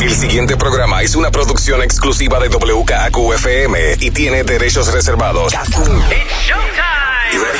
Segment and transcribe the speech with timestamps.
[0.00, 5.52] El siguiente programa es una producción exclusiva de WKQFM y tiene derechos reservados.
[7.32, 7.58] You ready?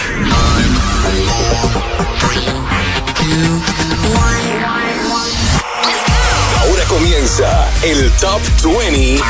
[6.62, 9.22] Ahora comienza el Top 20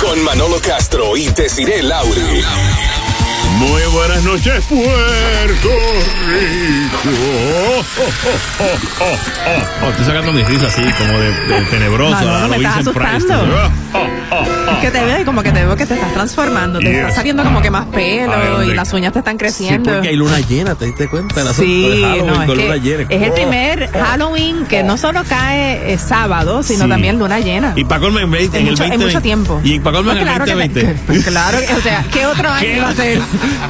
[0.00, 2.42] con Manolo Castro y Desiree Lauri.
[3.58, 5.70] Muy buenas noches, Puerto
[6.28, 7.04] Rico.
[9.82, 12.24] Oh, estoy sacando mi risa así, como de, de tenebrosa.
[12.24, 13.34] Manolo, me estás asustando.
[13.94, 14.72] Oh, oh, oh.
[14.72, 16.78] Es que te veo y como que te veo que te estás transformando.
[16.80, 16.98] Te Yes.
[17.00, 19.92] está saliendo como que más pelo y las uñas te están Sí, creciendo.
[19.92, 21.40] porque hay luna llena, ¿te diste cuenta?
[21.42, 23.02] El Sí, Halloween no, es con que luna llena.
[23.08, 23.34] es el Oh.
[23.34, 26.90] primer Halloween que no solo cae eh, sábado, sino Sí.
[26.90, 27.72] también luna llena.
[27.76, 29.06] Y para colmo en, 20 en, en el mucho, en 2020.
[29.14, 29.60] mucho tiempo.
[29.64, 30.94] Y para colmo en Pues el claro que- 2020.
[30.94, 33.20] que- pues claro, o sea, ¿qué otro año iba a ser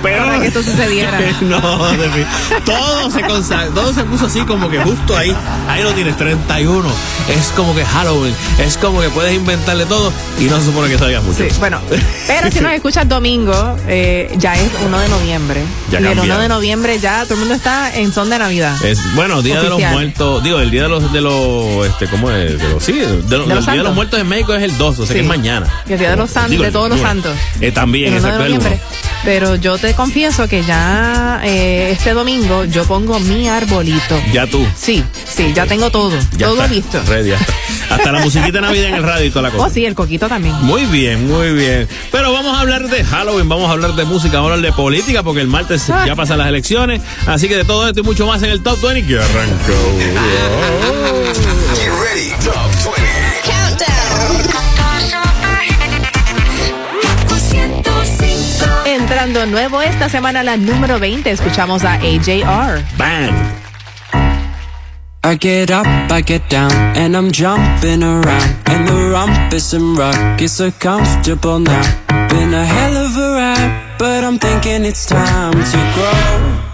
[0.02, 1.18] Pero- para que esto sucediera?
[1.40, 2.24] no, de mí.
[2.64, 5.34] todo se consa- todo se puso así como que justo ahí,
[5.68, 6.88] ahí lo tienes, 31.
[7.28, 10.98] Es como que Halloween, es como que puedes inventarle todo y no se supone que
[10.98, 11.38] sabías mucho.
[11.38, 11.80] Sí, bueno,
[12.26, 15.60] pero si nos escuchas domingo, eh, ya es 1 de noviembre.
[15.90, 16.42] Ya y el 1 cambiaron.
[16.42, 18.74] de noviembre ya todo el mundo está en son de Navidad.
[18.84, 22.30] Es, bueno, Día de los Muertos, digo, el Día de los, de los, este, ¿cómo
[22.30, 22.58] es?
[22.58, 25.06] De los, sí, de, los Día de los Muertos en México es el 2, o
[25.06, 25.66] sea que es mañana.
[25.88, 27.32] Y el Día de los Santos, de todos los santos.
[27.60, 28.62] Eh, también, 1 exacto, el uno.
[28.62, 28.80] noviembre.
[29.24, 34.20] Pero yo te confieso que ya eh, este domingo yo pongo mi arbolito.
[34.30, 34.62] Ya tú.
[34.76, 36.12] Sí, sí, ya tengo todo.
[36.36, 37.00] Ya todo está, listo.
[37.08, 37.32] ready.
[37.88, 39.64] Hasta la musiquita de Navidad en el radio y toda la cosa.
[39.64, 40.54] Oh, sí, el coquito también.
[40.60, 41.88] Muy bien, muy bien.
[42.12, 44.76] Pero vamos a hablar de Halloween, vamos a hablar de música, vamos a hablar de
[44.76, 46.04] política, porque el martes Ah.
[46.06, 47.00] ya pasan las elecciones.
[47.26, 49.72] Así que de todo esto y mucho más en el Top 20 que arrancó.
[59.24, 62.84] Entrando nuevo esta semana la número 20, escuchamos a AJR.
[62.98, 63.32] Bang.
[65.24, 68.54] I get up, I get down, and I'm jumping around.
[68.66, 71.82] And the rumpus and rug is so comfortable now.
[72.28, 76.73] Been a hell of a ride, but I'm thinking it's time to grow.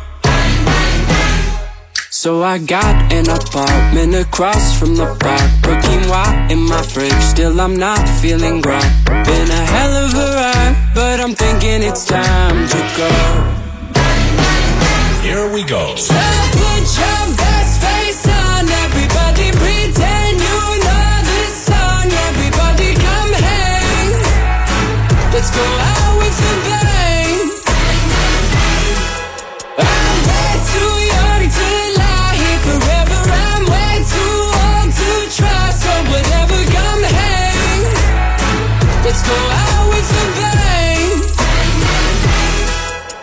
[2.21, 5.51] So I got an apartment across from the park.
[5.63, 8.93] Put quinoa in my fridge, still I'm not feeling right.
[9.25, 13.09] Been a hell of a ride, but I'm thinking it's time to go.
[15.25, 15.97] Here we go.
[15.97, 16.13] So
[16.61, 22.05] put your best face on, everybody pretend you know this song.
[22.05, 24.13] Everybody come hang.
[25.33, 25.90] Let's go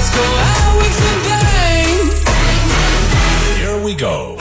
[0.00, 0.78] Let's go out
[1.24, 2.08] bang.
[3.58, 4.39] Here we go.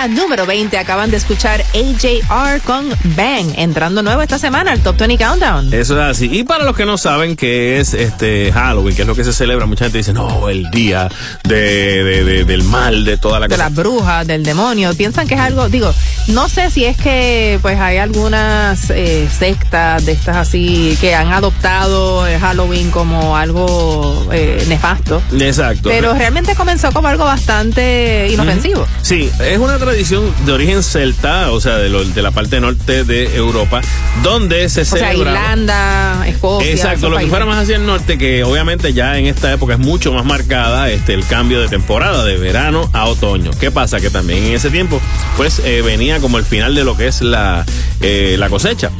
[0.00, 4.96] La número 20 acaban de escuchar AJR con Bang, entrando nuevo esta semana al Top
[4.96, 5.74] 20 Countdown.
[5.74, 6.26] Eso es así.
[6.32, 9.34] Y para los que no saben qué es este Halloween, que es lo que se
[9.34, 11.10] celebra, mucha gente dice, no, el día
[11.44, 13.64] de, de- de- del mal, de toda la de cosa.
[13.64, 15.92] las brujas, del demonio, piensan que es algo, digo,
[16.28, 21.30] no sé si es que pues hay algunas eh, sectas de estas así que han
[21.30, 25.20] adoptado el Halloween como algo eh, nefasto.
[25.38, 25.90] Exacto.
[25.90, 28.86] Pero realmente comenzó como algo bastante inofensivo.
[29.02, 33.02] Sí, es una tradición de origen celta, o sea, de, lo- de la parte norte
[33.04, 33.80] de Europa,
[34.22, 35.30] donde se O sea, celebra.
[35.32, 36.70] Irlanda, Escocia.
[36.70, 39.78] Exacto, lo que fuera más hacia el norte, que obviamente ya en esta época es
[39.80, 43.50] mucho más marcada este el cambio de temporada, de verano a otoño.
[43.58, 44.00] ¿Qué pasa?
[44.00, 45.00] Que también en ese tiempo,
[45.36, 47.66] pues eh, venía como el final de lo que es la,
[48.00, 48.90] eh, la cosecha.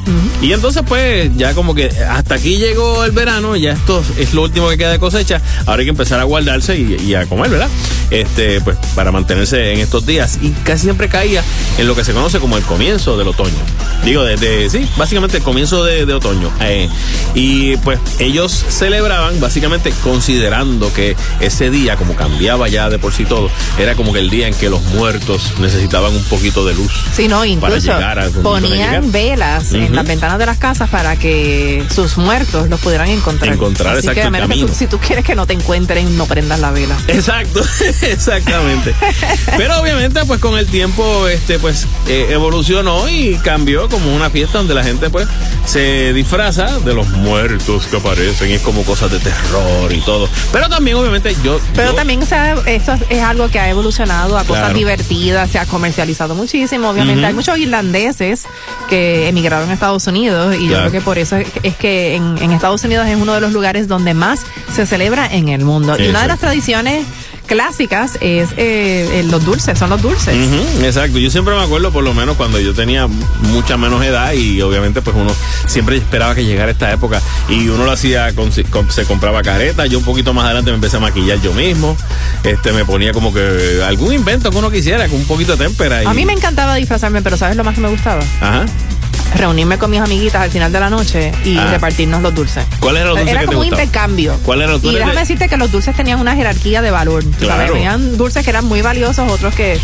[0.42, 4.42] Y entonces, pues, ya como que hasta aquí llegó el verano, ya esto es lo
[4.42, 7.50] último que queda de cosecha, ahora hay que empezar a guardarse y, y a comer,
[7.50, 7.68] ¿verdad?
[8.10, 10.38] Este, pues, para mantenerse en estos días.
[10.42, 11.42] Y casi siempre caía
[11.78, 13.54] en lo que se conoce como el comienzo del otoño.
[14.04, 16.50] Digo, desde, sí, básicamente el comienzo de, de otoño.
[16.60, 16.88] Eh,
[17.34, 23.24] y pues ellos celebraban básicamente considerando que ese día, como cambiaba ya de por sí
[23.24, 26.92] todo, era como que el día en que los muertos necesitaban un poquito de luz.
[27.14, 31.16] Sí, no, para incluso llegar a ponían velas en las ventanas de las casas para
[31.16, 33.52] que sus muertos los pudieran encontrar.
[33.52, 34.78] Encontrar, Así exacto, que a el menos que tú- camino.
[34.78, 36.96] si tú quieres que no te encuentren, no prendas la vela.
[37.08, 37.60] Exacto,
[38.02, 38.94] exactamente.
[39.56, 44.58] Pero obviamente, pues con el tiempo, este, pues eh, evolucionó y cambió como una fiesta
[44.58, 45.28] donde la gente, pues,
[45.66, 50.28] se disfraza de los muertos que aparecen y es como cosas de terror y todo.
[50.52, 51.60] Pero también, obviamente, yo.
[51.74, 54.78] Pero yo- también o sea, esto es algo que ha evolucionado a cosas Claro.
[54.78, 56.88] divertidas, se ha comercializado muchísimo.
[56.90, 57.28] Obviamente Ujú.
[57.28, 58.44] hay muchos irlandeses
[58.88, 60.90] que emigraron a Estados Unidos y yo Claro.
[60.90, 63.88] creo que por eso es, que en, en Estados Unidos es uno de los lugares
[63.88, 64.40] donde más
[64.74, 65.92] se celebra en el mundo.
[65.98, 66.46] Y una de las Exacto.
[66.46, 67.06] tradiciones
[67.54, 70.32] clásicas es eh, eh, los dulces, son los dulces.
[70.84, 74.62] Exacto, yo siempre me acuerdo por lo menos cuando yo tenía mucha menos edad y
[74.62, 75.32] obviamente pues uno
[75.66, 79.84] siempre esperaba que llegara esta época y uno lo hacía, con, con- se compraba careta,
[79.86, 81.96] yo un poquito más adelante me empecé a maquillar yo mismo,
[82.44, 86.04] este me ponía como que algún invento que uno quisiera con un poquito de témpera.
[86.04, 88.22] y- A mí me encantaba disfrazarme, pero ¿sabes lo más que me gustaba?
[88.40, 88.64] Ajá.
[89.36, 91.68] Reunirme con mis amiguitas al final de la noche y Ah.
[91.70, 92.64] repartirnos los dulces.
[92.80, 93.84] ¿Cuáles eran los dulces Era que te como un gustaban?
[93.86, 94.36] intercambio.
[94.44, 94.98] ¿Cuáles eran los Y dulces?
[94.98, 97.24] déjame de- decirte que los dulces tenían una jerarquía de valor.
[97.38, 97.72] Claro.
[97.72, 99.78] Tenían dulces que eran muy valiosos, otros que,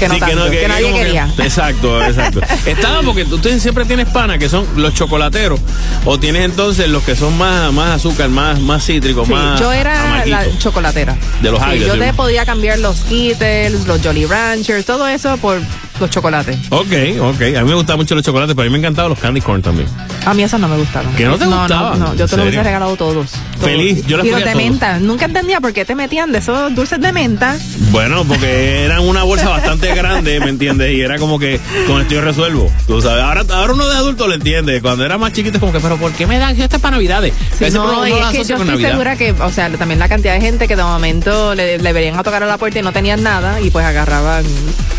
[0.00, 1.28] que no Sí, tanto, que, nadie que- quería.
[1.38, 2.40] exacto, exacto.
[2.66, 5.60] Estaba porque tú siempre tienes pana que son los chocolateros
[6.04, 9.72] o tienes entonces los que son más, más azúcar, más, más cítricos, Sí, más yo
[9.72, 10.36] era amarguito.
[10.38, 11.16] la chocolatera.
[11.42, 15.60] De los Sí, Yo te podía cambiar los Skittles, los Jolly Ranchers, todo eso por
[16.00, 16.56] los chocolates.
[16.70, 17.40] Ok, ok.
[17.56, 19.62] A mí me gustaban mucho los chocolates, pero a mí me encantaban los candy corn
[19.62, 19.88] también.
[20.26, 21.12] A mí esos no me gustaron.
[21.14, 21.98] ¿Que no te gustaban?
[21.98, 23.30] No, no, yo ¿En te los hubiese regalado todos.
[23.30, 23.30] todos.
[23.60, 24.56] Feliz, yo les Y los de todos.
[24.56, 24.98] menta.
[24.98, 27.56] Nunca entendía por qué te metían de esos dulces de menta.
[27.90, 30.92] Bueno, porque eran una bolsa bastante grande, ¿me entiendes?
[30.92, 32.70] Y era como que con esto yo resuelvo.
[32.86, 34.80] Tú sabes, ahora, ahora uno de adulto lo entiende.
[34.82, 37.32] Cuando era más chiquito es como que, pero ¿por qué me dan esto para Navidades?
[37.58, 38.90] Sí, Ese no, y es que yo estoy Navidad.
[38.90, 42.16] segura que, o sea, también la cantidad de gente que de momento le, le venían
[42.16, 44.44] a tocar a la puerta y no tenían nada y pues agarraban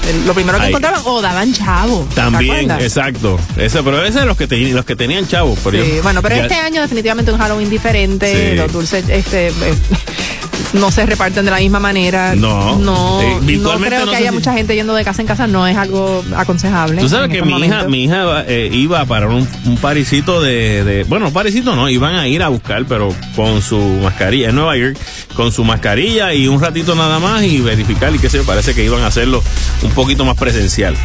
[0.09, 0.71] el- lo primero que Ay.
[1.05, 2.05] O daban chavo.
[2.09, 3.39] ¿te También, exacto.
[3.57, 5.59] Ese, pero ese es los que, te- los que tenían chavos.
[5.63, 8.57] Pero Sí, yo- bueno, pero ya- este año definitivamente un Halloween diferente, Sí.
[8.57, 9.53] los dulces este eh,
[10.73, 12.35] no se reparten de la misma manera.
[12.35, 12.77] No.
[12.77, 15.47] no, Eh, no creo no que haya si- mucha gente yendo de casa en casa,
[15.47, 17.01] no es algo aconsejable.
[17.01, 20.83] Tú sabes que estos mi hija, mi hija eh, iba para un, un parisito de,
[20.83, 24.77] de- bueno, parisito no, iban a ir a buscar, pero con su mascarilla, en Nueva
[24.77, 24.97] York,
[25.35, 28.73] con su mascarilla y un ratito nada más y verificar y qué sé yo, parece
[28.75, 29.43] que iban a hacerlo
[29.83, 30.95] un poquito más presencial.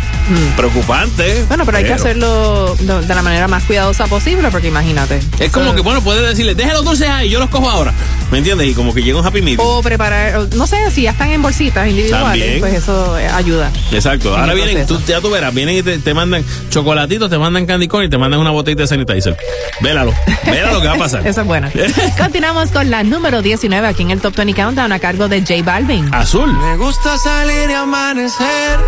[0.57, 1.43] Preocupante.
[1.45, 1.49] Mm.
[1.49, 5.21] Bueno, pero hay que hacerlo de, la manera más cuidadosa posible, porque imagínate.
[5.39, 7.93] Es como que, bueno, puedes decirle, deja los dulces ahí, yo los cojo ahora.
[8.31, 8.69] ¿Me entiendes?
[8.69, 11.89] Y como que llega un happy O preparar, no sé, si ya están en bolsitas
[11.89, 12.61] individuales, También.
[12.61, 13.71] pues eso eh, ayuda.
[13.93, 14.37] Exacto.
[14.37, 17.89] Ahora vienen, tú, ya tú verás, vienen y te, te mandan chocolatitos, te mandan candy
[17.89, 19.37] corn y te mandan una botella de sanitizer.
[19.81, 20.13] Vélalo.
[20.47, 21.27] Vélalo que va a pasar.
[21.27, 21.71] Eso es bueno.
[22.19, 25.63] Continuamos con la número 19 aquí en el Top 20 Countdown a cargo de J
[25.63, 26.13] Balvin.
[26.15, 26.53] Azul.
[26.53, 28.79] Me gusta salir y amanecer,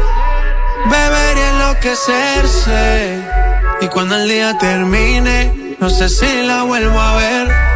[0.90, 3.18] beber y enloquecerse.
[3.82, 7.75] Y cuando el día termine, no sé si la vuelvo a ver.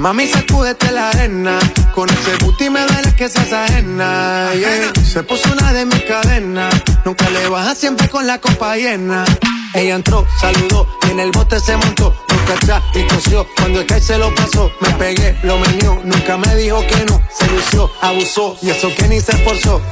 [0.00, 1.58] Mami, sacúdete la arena.
[1.94, 4.50] Con ese booty me duele que seas ajena.
[4.54, 4.92] yeah.
[5.04, 6.74] Se puso una de mis cadenas.
[7.04, 9.26] Nunca le baja siempre con la copa llena.
[9.74, 12.16] Ella entró, saludó y en el bote se montó.
[12.30, 13.46] Nunca atrás y tosió.
[13.58, 16.00] Cuando el que se lo pasó, me pegué, lo menió.
[16.02, 17.20] Nunca me dijo que no.
[17.38, 19.82] Se lució, abusó y eso que ni se esforzó.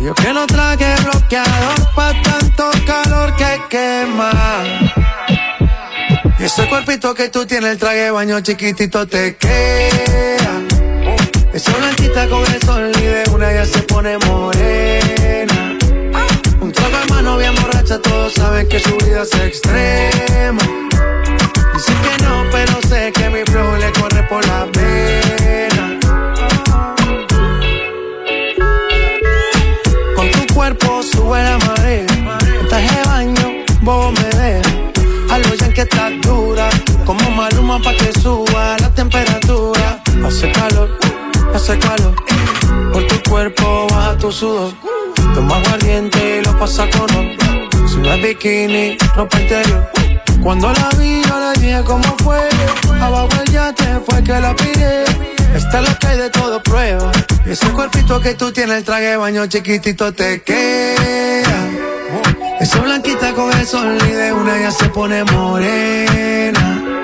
[0.00, 4.32] Yo que no traje bloqueador pa' tanto calor que quema.
[6.38, 10.62] Y ese cuerpito que tú tienes, el traje de baño chiquitito te queda.
[11.52, 15.78] Esa blanquita con el sol y de una ya se pone morena.
[16.60, 20.63] Un trago de mano bien borracha, todos saben que su vida es extrema.
[37.82, 40.00] Pa' que suba la temperatura.
[40.24, 40.88] Hace calor,
[41.52, 42.14] hace calor.
[42.92, 44.72] Por tu cuerpo baja tu sudor.
[45.34, 47.88] Toma aguardiente y lo pasa con otro.
[47.88, 49.90] Si no es bikini, ropa interior.
[50.40, 52.48] Cuando la vi, yo le dije cómo fue.
[53.00, 55.04] Abajo el yate fue que la pide.
[55.54, 57.10] Esta es lo que hay de todo prueba.
[57.44, 61.70] Y ese cuerpito que tú tienes, el traje baño chiquitito te queda.
[62.60, 67.03] Esa blanquita con el sol y de una ya se pone morena.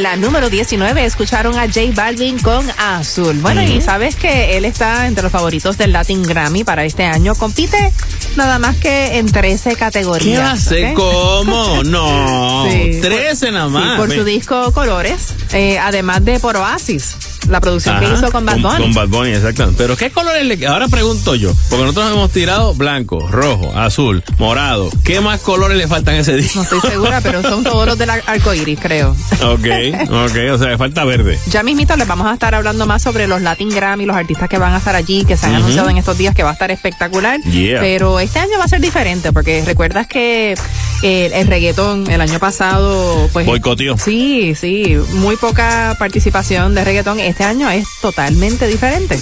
[0.00, 3.38] En la número 19 escucharon a J Balvin con Azul.
[3.42, 7.34] Bueno, y sabes que él está entre los favoritos del Latin Grammy para este año.
[7.34, 7.92] Compite
[8.34, 10.52] nada más que en 13 ¿Qué categorías.
[10.52, 10.92] hace?
[10.92, 10.94] ¿ok?
[10.94, 11.82] ¿Cómo?
[11.84, 12.66] No.
[12.70, 12.98] Sí.
[13.02, 13.98] 13 nada Sí, más.
[13.98, 17.16] por su disco Colores, eh, además de por Oasis,
[17.48, 18.82] la producción que hizo con Bad Bunny.
[18.82, 19.76] Con Bad Bunny, exactamente.
[19.82, 24.90] Pero ¿qué colores le Ahora pregunto yo, porque nosotros hemos tirado blanco, rojo, azul, morado.
[25.04, 26.62] ¿Qué más colores le faltan ese No disco?
[26.62, 29.10] estoy segura, pero son todos los del ar- arco iris, creo.
[29.42, 29.66] ok,
[30.10, 31.38] ok, o sea, le falta verde.
[31.48, 34.58] Ya mismito les vamos a estar hablando más sobre los Latin Grammy, los artistas que
[34.58, 36.70] van a estar allí, que se han anunciado en estos días, que va a estar
[36.70, 37.40] espectacular.
[37.42, 37.80] Yeah.
[37.80, 40.54] Pero este año va a ser diferente, porque recuerdas que
[41.02, 43.46] eh, el reggaetón el año pasado, pues...
[43.46, 43.96] Boicoteó.
[43.98, 47.18] Sí, sí, muy poca participación de reggaetón.
[47.30, 49.18] Este año es totalmente diferente.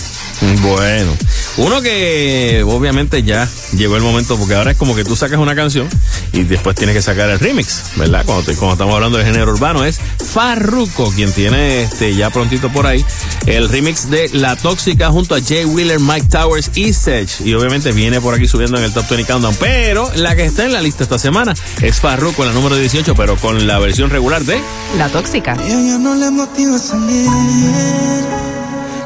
[0.63, 1.13] Bueno,
[1.57, 5.55] uno que obviamente ya llegó el momento, porque ahora es como que tú sacas una
[5.57, 5.89] canción
[6.33, 8.25] y después tienes que sacar el remix, ¿verdad?
[8.25, 9.99] Cuando, te- cuando estamos hablando de género urbano, es
[10.33, 13.05] Farruko quien tiene este ya prontito por ahí
[13.47, 17.45] el remix de La Tóxica junto a Jay Wheeler, Mike Towers y Sedge.
[17.45, 19.57] Y obviamente viene por aquí subiendo en el Top 20 Countdown.
[19.59, 23.37] Pero la que está en la lista esta semana es Farruko, la número 18, pero
[23.37, 24.61] con la versión regular de
[24.97, 25.57] La tóxica.
[25.69, 27.27] Y a ella no le motiva salir,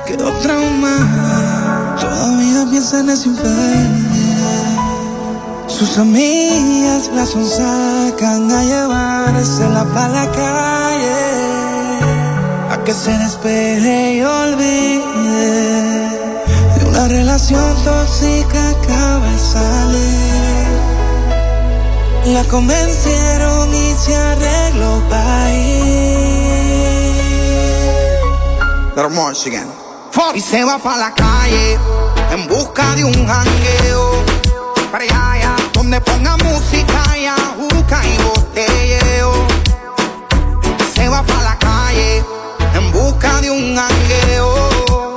[0.07, 1.97] quedó traumada.
[2.01, 4.13] Todavía piensa en ese infierno.
[5.69, 11.23] Sus amigas la sacan a llevársela para la calle.
[12.71, 15.73] A que se despeje y olvide
[16.77, 20.43] de una relación tóxica acaba de salir.
[22.27, 26.32] La convencieron y se arregló para ir.
[28.95, 29.67] Michigan.
[30.35, 31.79] Y se va para la calle
[32.31, 34.23] en busca de un jangueo.
[34.91, 39.33] Para allá, donde ponga música y ajuca y botelleo.
[40.79, 42.23] Y se va para la calle
[42.75, 45.17] en busca de un jangueo.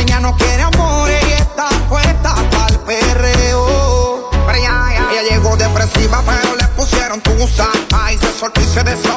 [0.00, 4.28] Ella no quiere amor y está puesta para el perreo.
[4.44, 5.12] Para allá.
[5.12, 7.68] Ella llegó depresiva, pero le pusieron tusa.
[7.94, 9.11] Ay, se soltó y se desabotonó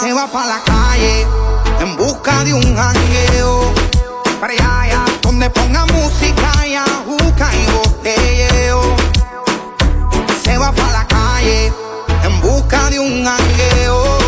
[0.00, 1.26] se va para la calle
[1.80, 3.74] en busca de un jangueo.
[4.40, 8.80] Para allá, donde ponga música y ajú juca y botelleo.
[10.42, 11.72] Se va pa' la calle
[12.22, 14.23] en busca de un jangueo.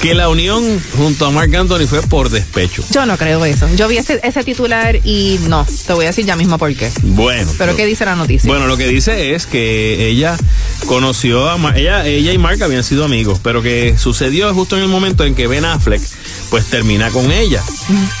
[0.00, 2.84] que la unión junto a Mark Anthony fue por despecho.
[2.90, 3.68] Yo no creo eso.
[3.76, 6.90] Yo vi ese, ese titular y no, te voy a decir ya mismo por qué.
[7.02, 7.50] Bueno.
[7.58, 8.48] Pero ¿qué dice la noticia?
[8.48, 10.36] Bueno, lo que dice es que ella
[10.86, 14.82] conoció a Mar- ella, ella y Mark habían sido amigos, pero que sucedió justo en
[14.82, 16.02] el momento en que Ben Affleck
[16.50, 17.62] pues termina con ella.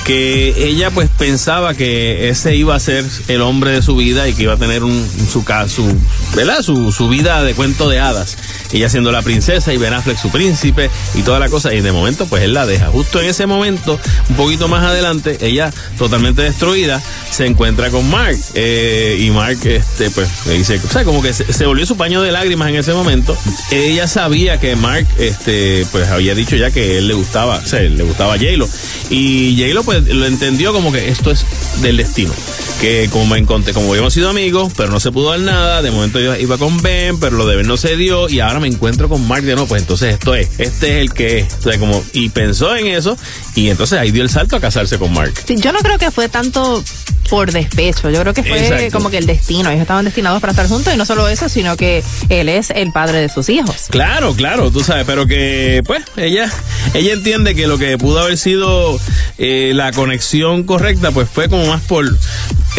[0.04, 4.34] Que ella pues pensaba que ese iba a ser el hombre de su vida y
[4.34, 5.94] que iba a tener un, su, su,
[6.34, 6.62] ¿verdad?
[6.62, 8.36] Su, su vida de cuento de hadas.
[8.72, 11.74] Ella siendo la princesa y Ben Affleck su príncipe y toda la cosa.
[11.74, 12.86] Y de momento pues él la deja.
[12.86, 18.36] Justo en ese momento, un poquito más adelante, ella totalmente destruida se encuentra con Mark.
[18.54, 22.22] Eh, y Mark este pues le dice, o sea, como que se, volvió su paño
[22.22, 23.36] de lágrimas en ese momento.
[23.70, 27.80] Ella sabía que Mark este pues había dicho ya que él le gustaba, o sea,
[27.80, 28.68] le gustaba J-Lo.
[29.10, 31.44] Y J-Lo pues lo entendió como que esto es
[31.80, 32.32] del destino.
[32.80, 35.90] Que como me encontré, como habíamos sido amigos, pero no se pudo dar nada, de
[35.90, 38.68] momento yo iba con Ben, pero lo de Ben no se dio, y ahora me
[38.68, 41.54] encuentro con Mark de nuevo, pues entonces esto es, este es el que es.
[41.60, 43.16] O sea, como, y pensó en eso,
[43.54, 45.34] y entonces ahí dio el salto a casarse con Mark.
[45.46, 46.82] Sí, yo no creo que fue tanto
[47.28, 48.10] por despecho.
[48.10, 48.96] Yo creo que fue Exacto.
[48.96, 49.70] como que el destino.
[49.70, 52.90] Ellos estaban destinados para estar juntos y no solo eso, sino que él es el
[52.92, 53.86] padre de sus hijos.
[53.90, 56.50] Claro, claro, tú sabes, pero que pues ella
[56.94, 58.98] ella entiende que lo que pudo haber sido
[59.38, 62.06] eh, la conexión correcta, pues fue como más por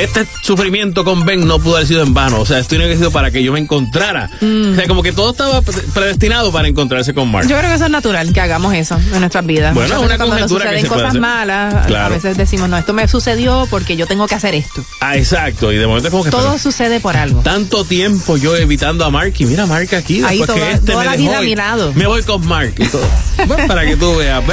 [0.03, 2.88] este sufrimiento con Ben no pudo haber sido en vano, o sea, esto tiene que
[2.91, 4.29] haber sido para que yo me encontrara.
[4.41, 7.47] O sea, como que todo estaba pre- predestinado para encontrarse con Mark.
[7.47, 9.73] Yo creo que eso es natural, que hagamos eso en nuestras vidas.
[9.73, 12.13] Bueno, es una cuando nos que suceden puede cosas malas, a- a Claro.
[12.15, 14.83] veces decimos, no, esto me sucedió porque yo tengo que hacer esto.
[15.01, 17.41] Ah, exacto, y de momento es como que Todo pero, sucede por algo.
[17.41, 20.91] tanto tiempo yo evitando a Mark y mira Mark aquí, Ahí después toda- que este
[20.91, 21.93] toda me la vida a y mi lado.
[21.95, 23.05] Me voy con Mark y todo.
[23.47, 24.43] Bueno, para que tú veas,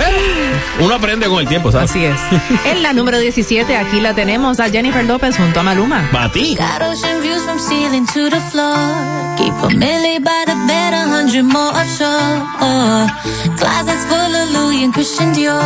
[0.78, 1.90] uno aprende con el tiempo, ¿sabes?
[1.90, 2.16] Así es.
[2.66, 6.09] en la número 17, aquí la tenemos a Jennifer López junto a Maluma.
[6.11, 6.55] Para ti.
[6.55, 8.77] Got ocean views from ceiling to the floor.
[9.37, 13.07] Keep a milli by the bed, a hundred more offshore.
[13.59, 15.61] Closets full of Louis and Christian Dior.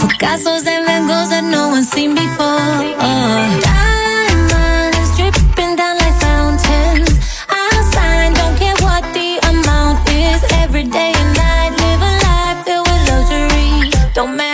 [0.00, 2.58] Picasso's and Van Goghs that no one's seen before.
[3.62, 7.10] Diamonds dripping down like fountains.
[7.48, 10.42] I'll sign, don't care what the amount is.
[10.64, 13.90] Every day and night, live a life filled with luxury.
[14.14, 14.49] Don't matter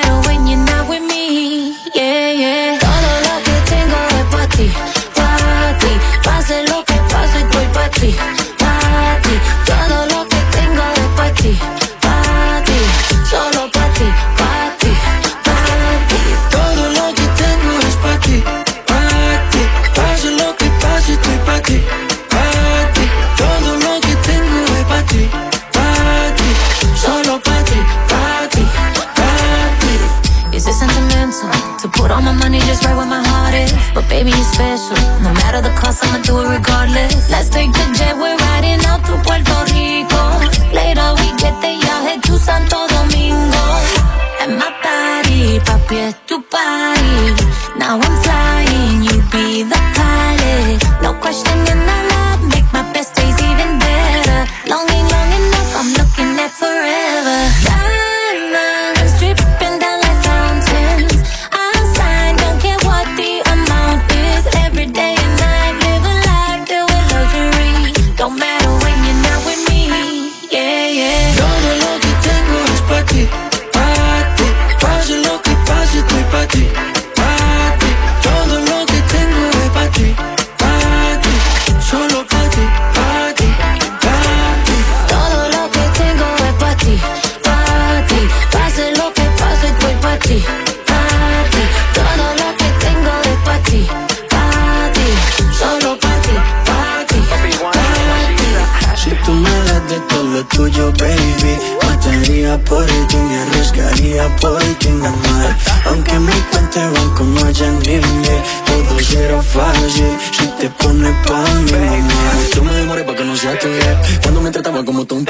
[36.03, 37.31] I'ma do it regardless.
[37.31, 38.26] Let's take the jet.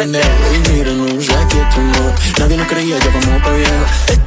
[0.07, 2.15] Pendejo Y mira, no sé que tú no.
[2.39, 4.26] Nadie nos creía, yo como pa' viejo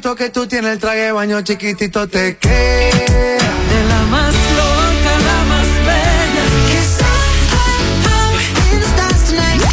[0.00, 5.44] que tú tienes, el traje de baño chiquitito te queda De la más loca, la
[5.48, 6.44] más bella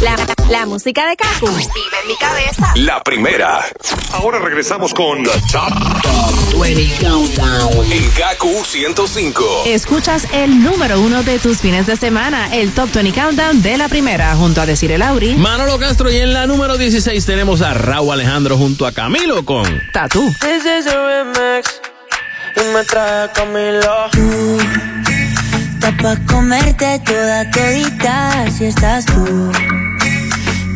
[0.02, 0.16] La,
[0.50, 1.46] la música de Kaku.
[1.46, 1.66] Vive
[2.02, 2.72] en mi cabeza.
[2.74, 3.64] La primera.
[4.12, 5.72] Ahora regresamos con The Top,
[6.54, 7.92] 20 Countdown.
[7.92, 9.62] En KQ 105.
[9.66, 13.88] Escuchas el número uno de tus fines de semana, el Top 20 Countdown de la
[13.88, 15.34] primera, junto a Decir el Lauri.
[15.34, 19.64] Manolo Castro y en la número 16 tenemos a Raúl Alejandro junto a Camilo con
[19.92, 20.32] Tatú.
[20.40, 21.80] This is a remix.
[22.56, 24.06] Y me trae Camilo.
[25.74, 29.52] Está pa' comerte toda todita si estás tú.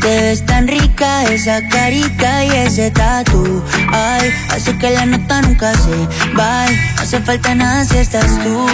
[0.00, 3.62] Te ves tan rica esa carita y ese tatu.
[3.92, 5.96] Ay, hace que la nota nunca se
[6.38, 6.66] va.
[6.96, 8.66] No hace falta nada si estás tú.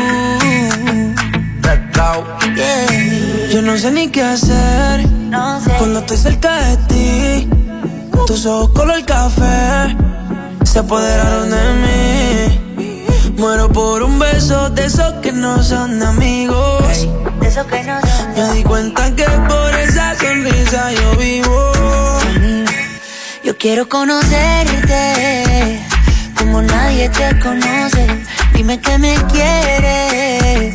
[2.54, 3.50] Yeah.
[3.50, 5.72] Yo no sé ni qué hacer No sé.
[5.78, 7.48] Cuando estoy cerca de ti
[8.26, 9.96] Tus ojos color café
[10.64, 17.08] Se apoderaron de mí Muero por un beso de esos que no son amigos
[17.56, 18.34] eso que no son.
[18.34, 21.72] Me di cuenta que por esa sonrisa yo vivo
[23.44, 25.02] Yo quiero conocerte
[26.38, 28.06] como nadie te conoce.
[28.52, 30.74] Dime que me quieres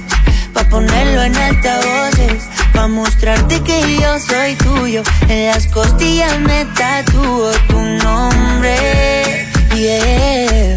[0.53, 5.03] pa ponerlo en altavoces, pa mostrarte que yo soy tuyo.
[5.29, 9.47] En las costillas me tatúo tu nombre.
[9.75, 10.75] Yeah.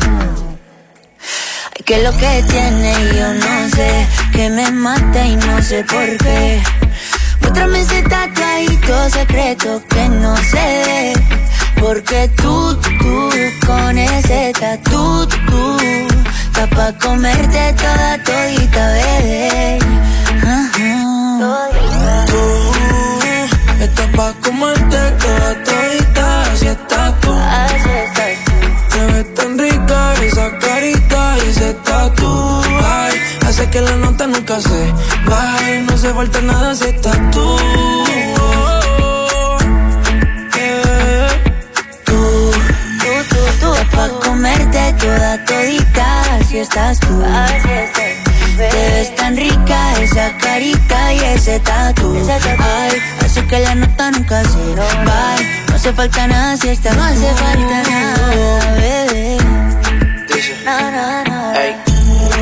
[1.74, 6.06] Ay, que lo que tiene yo no sé, que me mata y no sé por
[6.18, 6.60] qué.
[7.40, 11.12] Muéstrame ese tatuadito secreto que no ve.
[11.80, 13.30] Porque tú, tú,
[13.66, 15.76] con ese tatu, tú,
[16.46, 19.78] está pa' comerte toda todita, bebé.
[22.26, 22.44] Tú
[23.80, 25.63] Estás pa' comerte toda
[33.74, 34.94] que la nota nunca se
[35.26, 37.58] baje No hace falta nada si estás tú
[40.56, 41.28] Yeah.
[42.04, 42.52] Tú,
[43.02, 47.22] tú, tú, tú, pa' comerte toda todita, así estás tú.
[47.24, 48.14] Así estás.
[48.56, 52.16] Te ves tan rica esa carita y ese tatu.
[52.60, 52.92] Ay,
[53.24, 55.37] hace que la nota nunca se va.
[55.68, 59.38] No hace falta nada si está, no hace falta nada, bebé.
[60.64, 61.93] No, no, no.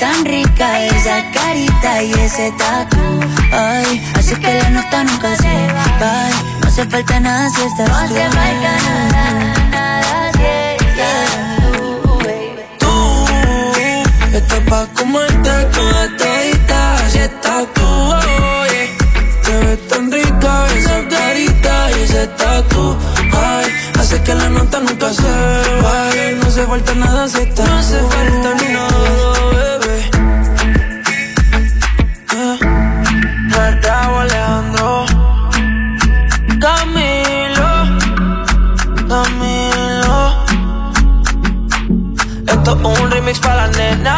[0.00, 3.20] Tan rica esa carita y ese tatu.
[3.52, 6.30] Ay, hace que la nota nunca se va.
[6.62, 7.86] No hace falta nada si estás.
[7.86, 8.72] No hace falta
[9.12, 11.30] nada, nada si estás
[12.02, 12.64] tú, baby.
[12.78, 13.26] Tú,
[14.34, 17.86] estás pa' comerte toda todita, así estás tú.
[17.86, 18.96] oye.
[19.44, 22.96] Te ves tan rica esa carita y ese tatu.
[23.36, 23.66] Ay,
[24.00, 25.30] hace que la nota nunca se
[25.82, 26.32] vaya.
[26.40, 28.89] No hace falta nada si estás No hace falta nada,
[42.84, 44.16] un remix para la nena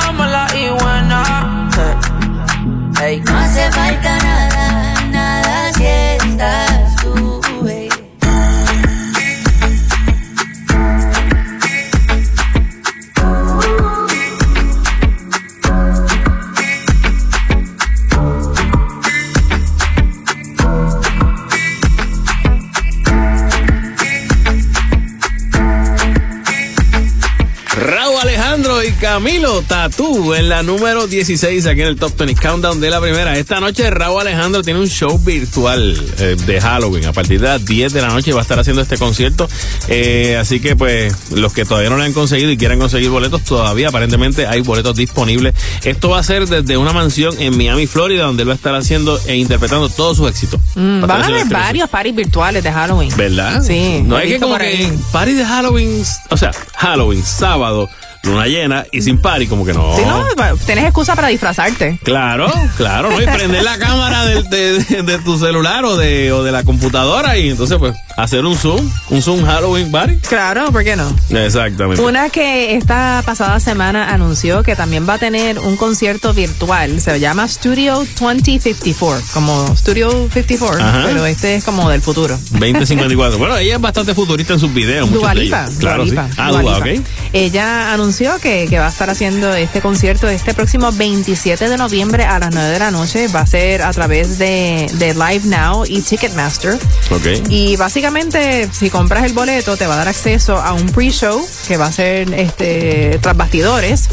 [29.12, 33.37] Camilo Tatú en la número 16 aquí en el Top 20 Countdown de la primera.
[33.37, 37.05] Esta noche Raúl Alejandro tiene un show virtual eh, de Halloween.
[37.05, 39.51] A partir de las 10 de la noche va a estar haciendo este concierto.
[39.88, 43.44] Eh, así que pues los que todavía no lo han conseguido y quieran conseguir boletos,
[43.44, 45.55] todavía aparentemente hay boletos disponibles.
[45.85, 48.75] Esto va a ser desde una mansión en Miami, Florida, donde él va a estar
[48.75, 50.59] haciendo e interpretando todos sus éxitos.
[50.75, 53.14] Mm, Va van a haber varios parties virtuales de Halloween.
[53.14, 53.62] ¿Verdad?
[53.62, 57.90] Sí, No hay que como que party de Halloween, o sea, Halloween, sábado,
[58.24, 59.96] luna llena y sin party, como que no.
[59.96, 60.24] Si no,
[60.66, 61.98] tienes excusa para disfrazarte.
[62.04, 63.20] Claro, claro, ¿no?
[63.20, 67.50] Y prender la cámara del- de, tu celular o de, o de la computadora y
[67.50, 70.16] entonces pues hacer un Zoom, un Zoom Halloween party.
[70.28, 71.12] Claro, ¿por qué no?
[71.30, 72.00] Exactamente.
[72.02, 77.00] Una que esta pasada semana anunció que también va a tener un concierto virtual.
[77.00, 81.02] Se llama Studio 2054, como Studio 54, Ajá.
[81.06, 82.38] pero este es como del futuro.
[82.52, 83.38] 2054.
[83.38, 85.06] Bueno, ella es bastante futurista en sus videos.
[85.08, 85.78] muchos Dua de Lipa, ellos.
[85.78, 86.14] Dua Claro, sí.
[86.37, 87.00] Ah, Dua Dua, Lipa.
[87.00, 87.06] ok.
[87.32, 92.25] Ella anunció que, que va a estar haciendo este concierto este próximo 27 de noviembre
[92.25, 93.29] a las 9 de la noche.
[93.29, 96.75] Va a ser a través de, de Live Now y Ticketmaster.
[97.11, 97.48] Ok.
[97.48, 101.77] Y básicamente, si compras el boleto, te va a dar acceso a un pre-show que
[101.79, 104.09] va a ser este tras bastidores.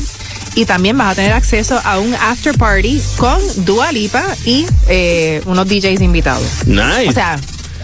[0.56, 5.42] Y también vas a tener acceso a un after party con Dua Lipa y eh,
[5.46, 6.66] unos DJs invitados.
[6.66, 7.10] Nice.
[7.10, 7.38] O sea,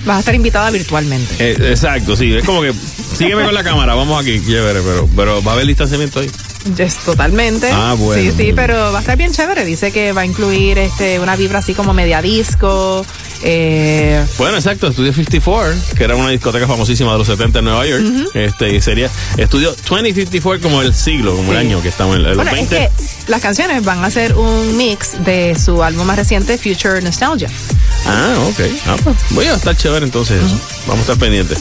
[0.05, 1.35] vas a estar invitada virtualmente.
[1.39, 2.33] Eh, exacto, sí.
[2.35, 2.73] Es como que
[3.15, 6.29] sígueme con la cámara, vamos aquí, chévere, pero, pero va a haber distanciamiento ahí.
[6.77, 7.69] Es totalmente.
[7.71, 9.65] Ah, bueno, Sí, sí, pero va a estar bien chévere.
[9.65, 13.05] Dice que va a incluir este una vibra así como media disco.
[13.41, 17.85] Eh, Bueno, exacto, Studio 54, que era una discoteca famosísima de los 70 en Nueva
[17.85, 18.03] York.
[18.33, 22.35] Este, y sería Estudio 2054 como el siglo, como el año que estamos en el
[22.35, 22.75] bueno, 20.
[22.85, 27.01] es que las canciones van a ser un mix de su álbum más reciente, Future
[27.01, 27.49] Nostalgia.
[28.07, 28.59] Ah, ok.
[28.87, 30.59] Ah, pues voy a estar chévere entonces eso.
[30.87, 31.57] Vamos a estar pendientes.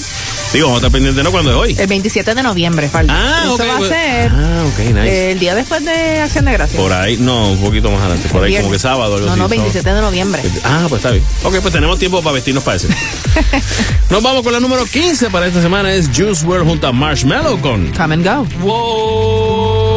[0.53, 1.31] Digo, vamos a estar pendientes, ¿no?
[1.33, 1.77] Cuando es hoy.
[1.81, 3.15] El 27 de noviembre, falta.
[3.17, 5.33] Ah, Eso va pues- a ser Ah, ok, nice.
[5.33, 6.81] el día después de Acción de Gracias.
[6.81, 8.29] Por ahí, no, un poquito más adelante.
[8.29, 8.65] Por ahí, Viernes.
[8.67, 9.41] como que sábado, algo No, así.
[9.41, 10.43] no, 27 de noviembre.
[10.65, 11.25] Ah, pues está bien.
[11.45, 12.89] Ok, pues tenemos tiempo para vestirnos para ese.
[14.11, 15.95] Nos vamos con la número 15 para esta semana.
[15.95, 18.47] Es Juice WRLD junto a Marshmallow con Come and go.
[18.63, 19.95] Whoa.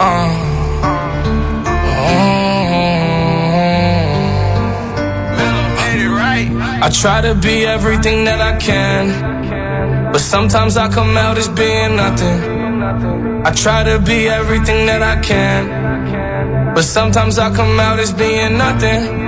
[0.00, 0.48] Uh.
[6.80, 11.96] I try to be everything that I can, but sometimes I come out as being
[11.96, 13.44] nothing.
[13.44, 18.56] I try to be everything that I can, but sometimes I come out as being
[18.56, 19.27] nothing.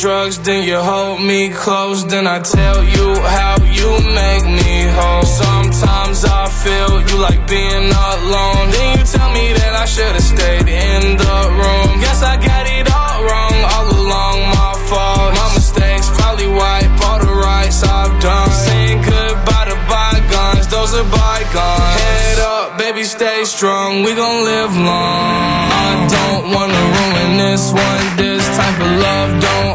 [0.00, 5.26] Drugs, then you hold me close, then I tell you how you make me whole.
[5.26, 8.64] Sometimes I feel you like being alone.
[8.70, 11.88] Then you tell me that I should've stayed in the room.
[11.98, 15.30] Guess I got it all wrong all along, my fault.
[15.34, 18.50] My mistakes probably wipe all the rights I've done.
[18.50, 21.94] Saying goodbye to bygones, those are bygones.
[21.98, 24.04] Head up, baby, stay strong.
[24.04, 25.66] We gon' live long.
[25.74, 28.04] I don't wanna ruin this one.
[28.16, 29.67] This type of love don't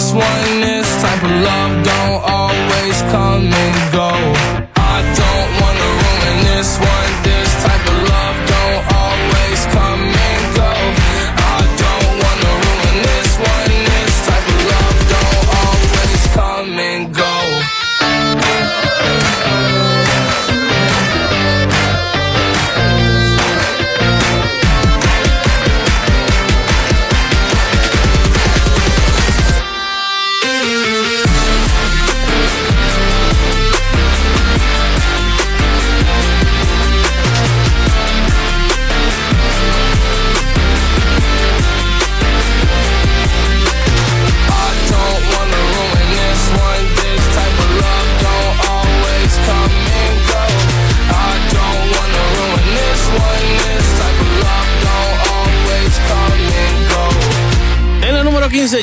[0.00, 0.60] this one.
[0.60, 3.29] This type of love don't always come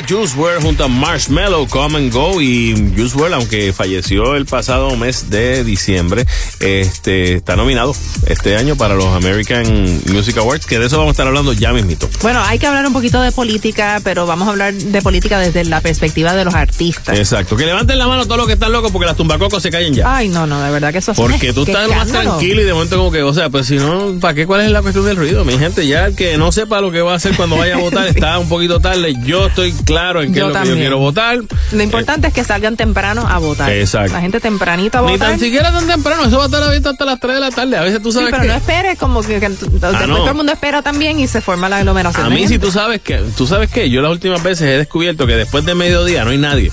[0.08, 2.40] Juice WRLD junto a Marshmello, Come and Go.
[2.40, 6.24] Y Juice WRLD, aunque falleció el pasado mes de diciembre,
[6.60, 7.94] este está nominado
[8.26, 9.66] este año para los American
[10.06, 12.08] Music Awards, que de eso vamos a estar hablando ya mismito.
[12.22, 15.64] Bueno, hay que hablar un poquito de política, pero vamos a hablar de política desde
[15.66, 17.18] la perspectiva de los artistas.
[17.18, 17.56] Exacto.
[17.56, 20.16] Que levanten la mano todos los que están locos porque las tumbacocos se callen ya.
[20.16, 22.72] Ay, no, no, de verdad que eso es Porque tú estás más tranquilo y de
[22.72, 24.46] momento como que, o sea, pues si no, ¿para qué?
[24.46, 25.44] ¿Cuál es la cuestión del ruido?
[25.44, 27.78] Mi gente, ya el que no sepa lo que va a hacer cuando vaya a
[27.78, 29.14] votar está un poquito tarde.
[29.26, 30.78] Yo estoy claro en qué Yo es lo que yo también.
[30.78, 31.38] quiero votar.
[31.72, 33.70] Lo importante es que salgan temprano a votar.
[33.70, 34.12] Exacto.
[34.12, 35.30] La gente tempranito a Ni votar.
[35.30, 37.76] tan siquiera tan temprano, eso va a estar abierto hasta las 3 de la tarde.
[37.76, 38.48] A veces tú Sí, sabes pero que...
[38.48, 40.16] no esperes como que, que- después Ah, no.
[40.18, 42.24] todo el mundo espera también y se forma la aglomeración.
[42.26, 45.26] A mí, si tú sabes que, tú sabes que yo las últimas veces he descubierto
[45.26, 46.70] que después de mediodía no hay nadie.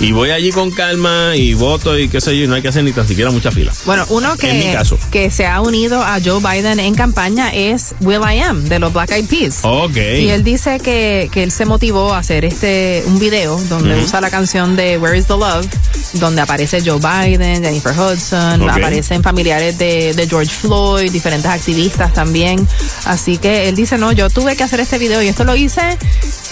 [0.00, 2.68] Y voy allí con calma y voto y qué sé yo, y no hay que
[2.68, 3.70] hacer ni tan siquiera mucha fila.
[3.84, 4.98] Bueno, uno En mi que, caso.
[5.10, 8.94] que se ha unido a Joe Biden en campaña es Will I Am de los
[8.94, 9.58] Black Eyed Peas.
[9.62, 9.96] Ok.
[9.96, 14.22] Y él dice que, que él se motivó a hacer este un video donde usa
[14.22, 15.66] la canción de Where is the Love,
[16.14, 22.66] donde aparece Joe Biden, Jennifer Hudson, aparecen familiares de, de George Floyd, diferentes activistas también.
[23.04, 25.82] Así que él dice, no, yo tuve que hacer este video y esto lo hice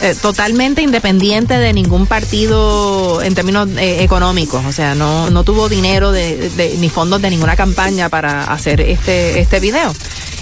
[0.03, 4.65] eh, totalmente independiente de ningún partido en términos eh, económicos.
[4.67, 8.81] O sea, no, no tuvo dinero de, de- ni fondos de ninguna campaña para hacer
[8.81, 9.95] este, este video.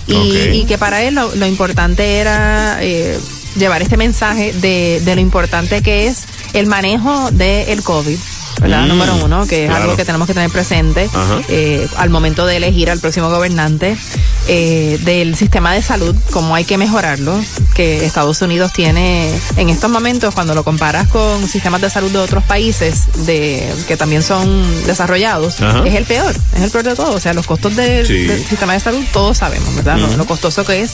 [0.06, 0.12] Y,
[0.60, 3.18] y que para él lo, lo importante era eh,
[3.58, 6.24] llevar este mensaje de, de lo importante que es
[6.54, 8.18] el manejo del COVID.
[8.60, 8.82] ¿Verdad?
[8.84, 9.84] Mm, Número uno, que es claro.
[9.84, 11.08] algo que tenemos que tener presente
[11.48, 13.96] eh, al momento de elegir al próximo gobernante,
[14.48, 17.38] eh, del sistema de salud, cómo hay que mejorarlo,
[17.74, 22.18] que Estados Unidos tiene en estos momentos, cuando lo comparas con sistemas de salud de
[22.18, 25.82] otros países de que también son desarrollados, Ajá.
[25.84, 27.12] es el peor, es el peor de todo.
[27.12, 28.24] O sea, los costos del, Sí.
[28.26, 29.98] del sistema de salud todos sabemos, ¿verdad?
[29.98, 30.16] Lo-.
[30.16, 30.92] Lo costoso que es.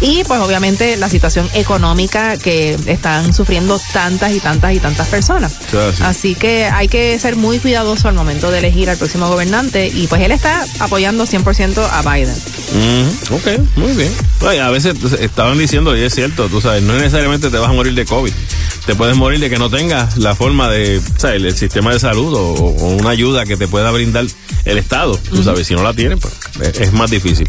[0.00, 5.52] Y pues obviamente la situación económica que están sufriendo tantas y tantas y tantas personas.
[6.02, 10.06] Así que hay que ser muy cuidadoso al momento de elegir al próximo gobernante y
[10.06, 12.34] pues él está apoyando 100% a Biden.
[12.72, 14.12] Mm, ok, muy bien.
[14.60, 17.94] A veces estaban diciendo, y es cierto, tú sabes, no necesariamente te vas a morir
[17.94, 18.32] de COVID.
[18.90, 21.92] Te puedes morir de que no tengas la forma de, o sea, el, el sistema
[21.92, 24.24] de salud o, o una ayuda que te pueda brindar
[24.64, 25.16] el Estado.
[25.30, 27.46] Tú sabes, si no la tienen, pues es, es más difícil.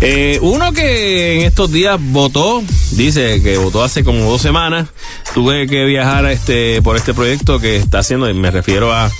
[0.00, 2.62] Eh, uno que en estos días votó,
[2.92, 4.88] dice que votó hace como dos semanas,
[5.34, 9.10] tuve que viajar a este por este proyecto que está haciendo, y me refiero a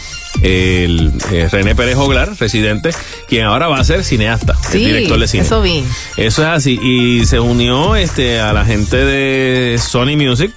[0.40, 2.92] el eh, René Pérez Joglar, residente,
[3.28, 5.42] quien ahora va a ser cineasta, Sí, el director de cine.
[5.42, 5.84] eso vi.
[6.16, 6.80] Eso es así.
[6.82, 10.50] Y se unió este a la gente de Sony Music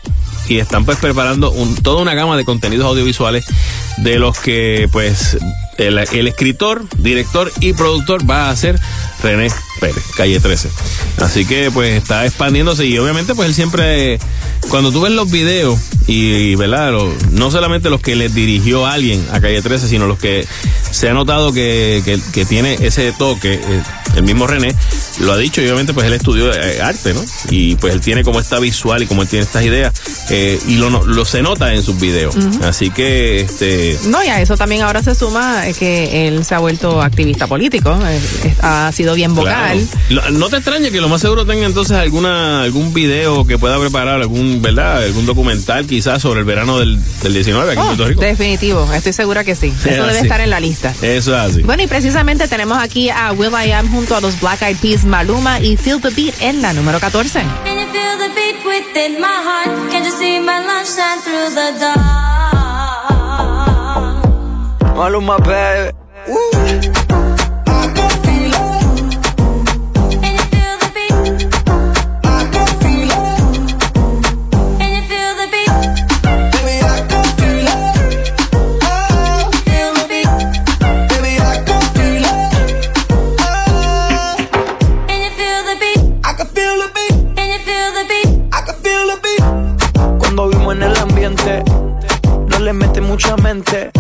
[0.48, 3.46] y están pues preparando toda una gama de contenidos audiovisuales
[3.98, 5.38] de los que pues
[5.78, 8.80] el, el escritor, director y productor va a ser
[9.24, 9.50] René
[9.80, 10.70] Pérez, calle 13.
[11.18, 14.20] Así que pues está expandiéndose y obviamente pues él siempre,
[14.70, 16.92] cuando tú ves los videos y, y, ¿verdad?
[16.92, 20.48] Lo- no solamente los que le dirigió a alguien a calle 13, sino los que
[20.92, 23.84] se ha notado que, que- que tiene ese toque, eh,
[24.16, 24.76] el mismo René
[25.22, 27.24] lo ha dicho y obviamente pues él estudió eh, arte, ¿no?
[27.50, 29.94] Y pues él tiene como esta visual y como él tiene estas ideas
[30.30, 32.36] eh, y lo, lo se nota en sus videos.
[32.64, 36.60] Así que este No, y a eso también ahora se suma que él se ha
[36.60, 37.98] vuelto activista político,
[38.62, 39.86] ha sido bien vocal.
[40.07, 40.32] Claro.
[40.32, 44.22] No te extrañe que lo más seguro tenga entonces alguna algún video que pueda preparar,
[44.22, 45.03] algún, ¿verdad?
[45.03, 48.22] Algún documental quizás sobre el verano del, del 19 aquí en Oh, Puerto Rico.
[48.22, 49.68] definitivo, estoy segura que sí.
[49.86, 50.93] Es Eso debe estar en la lista.
[51.01, 51.62] Eso es así.
[51.64, 55.05] Bueno, y precisamente tenemos aquí a Will I Am junto a los Black Eyed Peas,
[55.05, 57.39] Maluma y Feel the Beat en la número 14.
[57.39, 58.01] Can you feel
[92.62, 93.91] le mete mucha mente.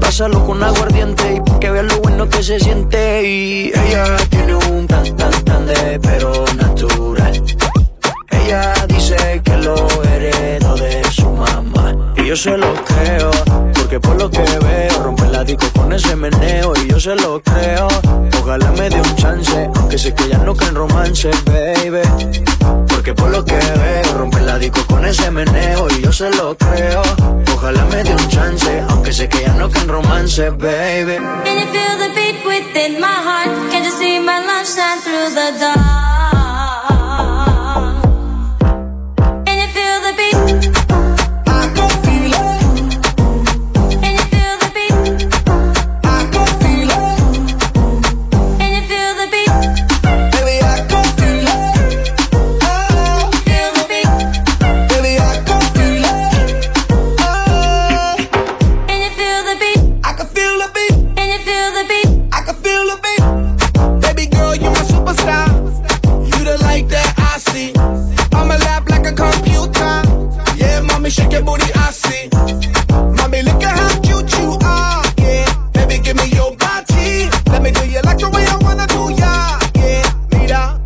[0.00, 3.28] Pásalo con aguardiente y que vean lo bueno que se siente.
[3.28, 7.42] Y ella tiene un tan tan tan de pero natural.
[8.30, 11.94] Ella dice que lo heredó de su mamá.
[12.16, 13.30] Y yo se lo creo,
[13.74, 16.72] porque por lo que veo, rompe la disco con ese meneo.
[16.82, 17.88] Y yo se lo creo,
[18.40, 22.83] ojalá me dé un chance, aunque sé que ya no creen romance, baby.
[23.04, 25.88] Porque por lo que veo, rompe la disco con ese meneo.
[25.90, 27.02] Y yo se lo creo,
[27.52, 31.16] ojalá me dé un chance, aunque sé que ya no creen romance, baby.
[31.44, 33.70] Can you feel the beat within my heart?
[33.70, 36.93] Can you see my love shine through the dark?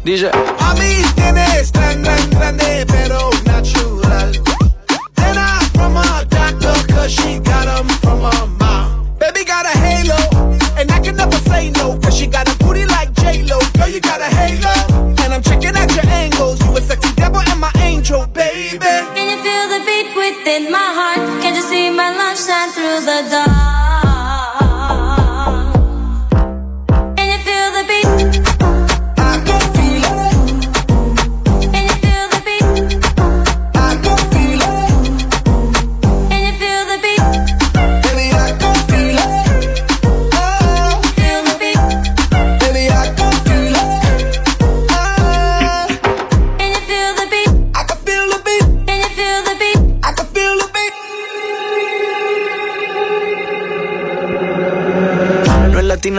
[0.08, 4.32] Dice, Mami, tienes tan, tan grande, pero natural.
[5.18, 8.20] And I'm from a doctor, cause she got 'em from
[8.58, 9.06] mom.
[9.18, 10.16] Baby got a halo,
[10.78, 13.58] and I can never say no, cause she got a booty like J-Lo.
[13.76, 14.30] Girl, you got a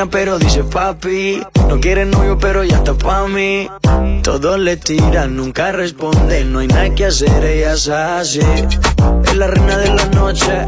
[0.07, 3.69] Pero dice papi No quiere novio pero ya está pa' mí
[4.23, 8.39] Todos le tiran, nunca responde No hay nada que hacer, ella es así.
[8.39, 10.65] Es la reina de la noche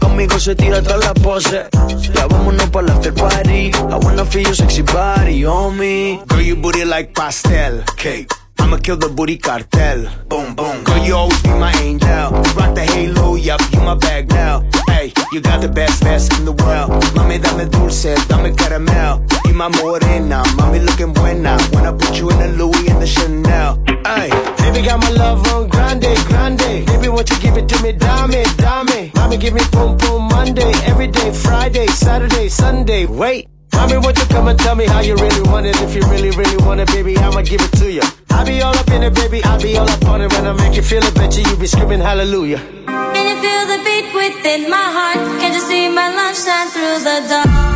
[0.00, 1.66] Conmigo se tira toda la pose.
[2.14, 5.44] Ya vámonos pa' la after party I wanna feel your sexy body
[5.76, 8.28] me Girl, your booty like pastel cake.
[8.64, 10.08] I'ma kill the booty cartel.
[10.26, 10.84] Boom, boom.
[10.84, 12.30] Girl, you always be my angel.
[12.56, 14.64] Rock the halo, yup, you my bag now.
[14.88, 16.90] Hey, you got the best, best in the world.
[17.12, 19.22] Mami, dame dulce, dame caramel.
[19.44, 21.58] Y my morena, mami looking buena.
[21.74, 23.84] When I put you in the Louis and the Chanel.
[24.06, 26.86] Hey, Baby got my love on grande, grande.
[26.86, 29.12] Baby, won't you give it to me, dame, dame.
[29.14, 33.04] Mommy, give me boom, boom, Monday, every day, Friday, Saturday, Sunday.
[33.04, 33.53] Wait.
[33.74, 35.76] Mommy, won't you come and tell me how you really want it?
[35.82, 38.02] If you really, really want it, baby, I'ma give it to you.
[38.30, 40.32] I'll be all up in it, baby, I'll be all up on it.
[40.32, 42.58] When I make you feel it, bet you you be screaming hallelujah.
[42.58, 45.18] Can you feel the beat within my heart?
[45.40, 47.74] Can't you see my love shine through the dark?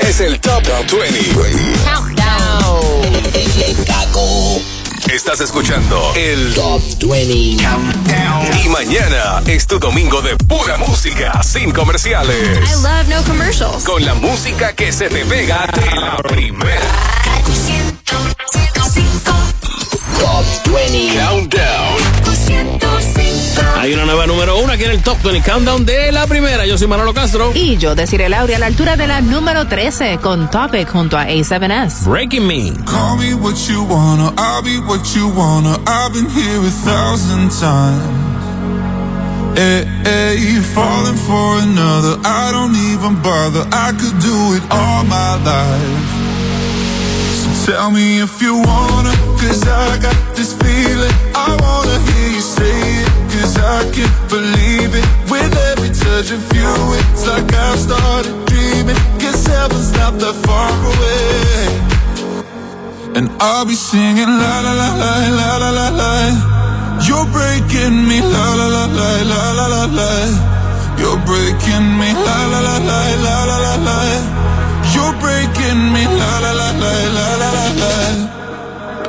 [0.00, 1.36] Es el Top 20.
[5.12, 8.64] Estás escuchando el Top 20 Countdown.
[8.64, 12.58] Y mañana es tu domingo de pura música, sin comerciales.
[12.68, 13.84] I love no commercials.
[13.84, 16.80] Con la música que se te pega de la primera.
[20.18, 20.44] Top
[20.74, 21.95] 20 Countdown.
[23.78, 26.64] Hay una nueva número uno aquí en el Top 20 Countdown de la primera.
[26.64, 27.52] Yo soy Manolo Castro.
[27.54, 31.26] Y yo, Desiree Lauri, a la altura de la número 13 con Topic junto a
[31.26, 32.04] A7S.
[32.04, 32.72] Breaking Me.
[32.86, 35.78] Call me what you wanna, I'll be what you wanna.
[35.86, 38.36] I've been here a thousand times.
[39.58, 43.66] Hey, hey, falling for another, I don't even bother.
[43.72, 46.10] I could do it all my life.
[47.40, 51.12] So tell me if you wanna, cause I got this feeling.
[51.34, 52.85] I wanna hear you say
[53.66, 55.06] I can't believe it.
[55.26, 56.70] With every touch of you,
[57.02, 58.94] it's like I've started dreaming.
[59.18, 61.66] Cause heaven's not that far away.
[63.18, 66.12] And I'll be singing la la la la la la la la.
[67.06, 70.12] You're breaking me la la la la la la la la.
[71.00, 73.98] You're breaking me la la la la la la la la.
[74.94, 77.94] You're breaking me la la la la la la la la.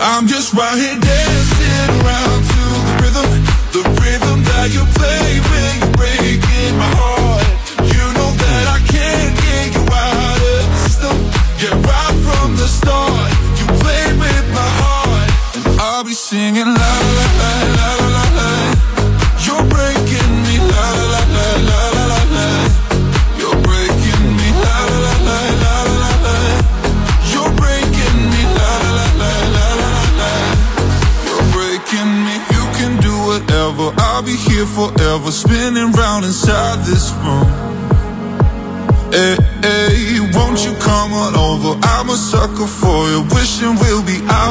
[0.02, 2.37] I'm just right here dancing around
[3.76, 7.48] the rhythm that you play when you're breaking my heart.
[7.94, 10.68] You know that I can't get you out of
[12.26, 13.68] from the start, you
[14.24, 18.07] with my heart, and I'll be singing la la la la la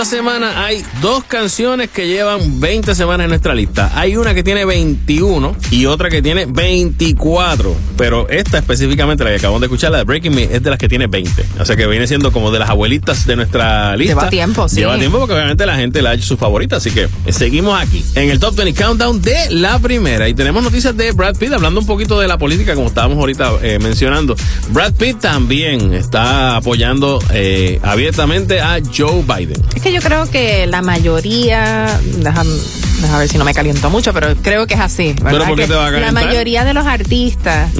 [0.00, 3.92] Esta semana hay dos canciones que llevan 20 semanas en nuestra lista.
[3.94, 7.76] Hay una que tiene 21 y otra que tiene 24.
[7.98, 10.78] Pero esta específicamente, la que acabamos de escuchar, la de Breaking Me, es de las
[10.78, 11.44] que tiene 20.
[11.60, 14.14] O sea que viene siendo como de las abuelitas de nuestra lista.
[14.14, 14.76] Lleva tiempo, sí.
[14.76, 16.76] Lleva tiempo porque obviamente la gente la ha hecho su favorita.
[16.76, 20.30] Así que seguimos aquí en el Top 20 Countdown de la primera.
[20.30, 23.52] Y tenemos noticias de Brad Pitt, hablando un poquito de la política, como estábamos ahorita
[23.60, 24.34] eh, mencionando.
[24.70, 29.62] Brad Pitt también está apoyando eh, abiertamente a Joe Biden.
[29.74, 32.54] Es que yo creo que la mayoría, déjame,
[33.00, 35.14] déjame ver si no me caliento mucho, pero creo que es así.
[35.14, 35.30] ¿verdad?
[35.30, 37.70] ¿Pero por qué Que te va a La mayoría de los artistas,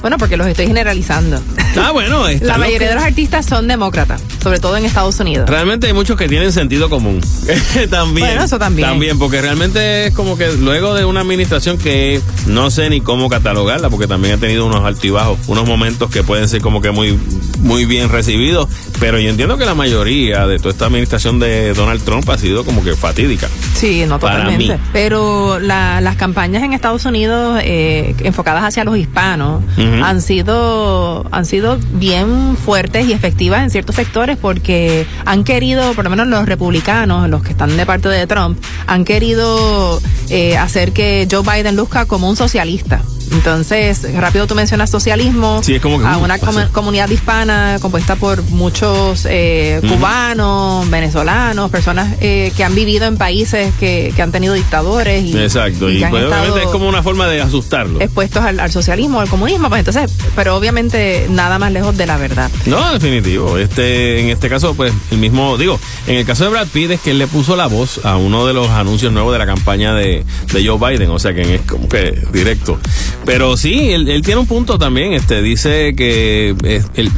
[0.00, 1.40] bueno, porque los estoy generalizando.
[1.76, 5.48] Ah, bueno, La mayoría que- de los artistas son demócratas, sobre todo en Estados Unidos.
[5.48, 7.20] Realmente hay muchos que tienen sentido común.
[7.90, 8.26] también.
[8.26, 8.88] Bueno, eso también.
[8.88, 13.28] También, porque realmente es como que luego de una administración que no sé ni cómo
[13.28, 17.18] catalogarla, porque también ha tenido unos altibajos, unos momentos que pueden ser como que muy,
[17.60, 18.68] muy bien recibidos.
[19.00, 22.64] Pero yo entiendo que la mayoría de toda esta administración de Donald Trump ha sido
[22.64, 23.48] como que fatídica.
[23.74, 24.63] Sí, no Para totalmente.
[24.72, 24.80] Mí.
[24.92, 29.62] Pero la- las campañas en Estados Unidos eh, enfocadas hacia los hispanos
[30.02, 36.04] han sido han sido bien fuertes y efectivas en ciertos sectores porque han querido, por
[36.04, 40.00] lo menos los republicanos, los que están de parte de Trump, han querido
[40.30, 43.00] eh, hacer que Joe Biden luzca como un socialista.
[43.32, 48.16] Entonces, rápido tú mencionas socialismo Sí, es como que, a una comu- comunidad hispana compuesta
[48.16, 54.32] por muchos eh, cubanos, venezolanos, personas eh, que han vivido en países que, que han
[54.32, 58.00] tenido dictadores y, Exacto, y pues, obviamente es como una forma de asustarlo.
[58.00, 62.16] expuestos al, al socialismo, al comunismo, pues entonces, pero obviamente nada más lejos de la
[62.16, 62.50] verdad.
[62.66, 63.58] No, definitivo.
[63.58, 67.00] Este, en este caso, pues, el mismo, digo, en el caso de Brad Pitt es
[67.00, 69.94] que él le puso la voz a uno de los anuncios nuevos de la campaña
[69.94, 72.78] de, de Joe Biden, o sea que es como que directo.
[73.24, 77.10] Pero sí, él, él tiene un punto también, este, dice que eh, el-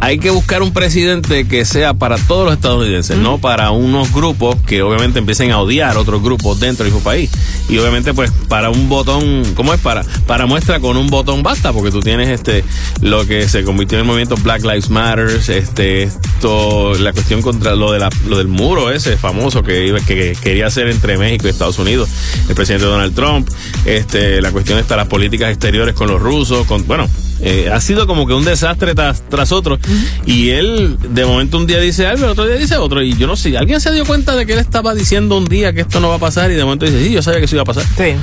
[0.00, 4.56] hay que buscar un presidente que sea para todos los estadounidenses, no para unos grupos
[4.66, 7.30] que obviamente empiecen a odiar otros grupos dentro del mismo país.
[7.68, 9.80] Y obviamente, pues, para un botón, ¿cómo es?
[9.80, 12.64] Para, para muestra con un botón basta, porque tú tienes este
[13.00, 17.74] lo que se convirtió en el movimiento Black Lives Matter, este, esto, la cuestión contra
[17.74, 21.46] lo de la, lo del muro ese famoso que iba, que quería hacer entre México
[21.46, 22.08] y Estados Unidos,
[22.48, 23.48] el presidente Donald Trump,
[23.84, 27.08] este, la cuestión está las políticas exteriores con los rusos, con, bueno,
[27.46, 29.78] eh, ha sido como que un desastre tras, tras otro.
[30.24, 33.02] Y él, de momento, un día dice algo, el otro día dice otro.
[33.02, 35.72] Y yo no sé, ¿alguien se dio cuenta de que él estaba diciendo un día
[35.74, 36.50] que esto no va a pasar?
[36.50, 37.84] Y de momento dice, sí, yo sabía que eso iba a pasar.
[37.84, 38.14] Sí.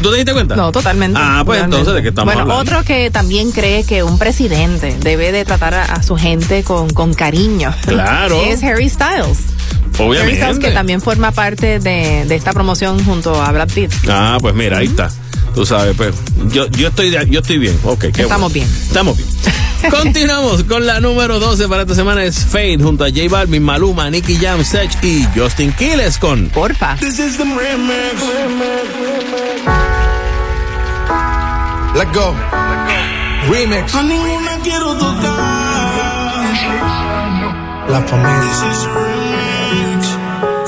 [0.00, 0.56] ¿Tú te diste cuenta?
[0.56, 1.18] No, totalmente.
[1.22, 1.76] Ah, pues Totalmente.
[1.76, 2.62] entonces, ¿de qué estamos bueno, hablando?
[2.76, 6.88] otro que también cree que un presidente debe de tratar a, a su gente con,
[6.90, 7.74] con cariño.
[7.86, 8.40] Claro.
[8.42, 9.38] Es Harry Styles.
[9.98, 10.40] Harry Obviamente.
[10.42, 13.92] Styles que también forma parte de, de esta promoción junto a Brad Pitt.
[14.08, 15.10] Ah, pues mira, ahí está.
[15.56, 16.14] Tú sabes, pues
[16.52, 17.80] yo, yo, estoy, yo estoy bien.
[17.82, 18.66] Ok, qué Estamos bueno.
[18.66, 18.66] bien.
[18.86, 19.28] Estamos bien.
[19.90, 24.10] Continuamos con la número 12 para esta semana es Fade junto a J Balvin, Maluma,
[24.10, 26.96] Nicky Jam, Sech y Justin Quiles con Porfa.
[27.00, 28.20] This is the remix.
[31.94, 32.34] Let go.
[33.50, 33.94] Remix.
[33.94, 36.36] A ninguna quiero tocar.
[37.88, 39.15] La familia.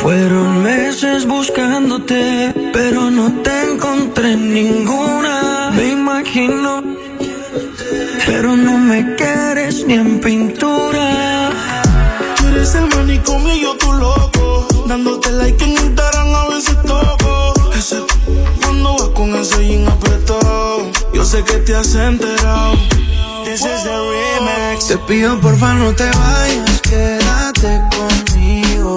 [0.08, 5.70] Fueron meses buscándote, pero no te encontré en ninguna.
[5.76, 6.82] Me imagino,
[8.24, 11.50] pero no me quieres ni en pintura.
[12.38, 14.66] Tú eres el manicomio y yo tu loco.
[14.86, 17.52] Dándote like en Instagram a veces toco.
[17.76, 17.98] Ese
[18.62, 20.90] cuando vas con ese jean apretado.
[21.12, 22.78] Yo sé que te has enterado.
[23.44, 24.88] This is the remix.
[24.88, 28.96] Te pido porfa no te vayas, quédate conmigo.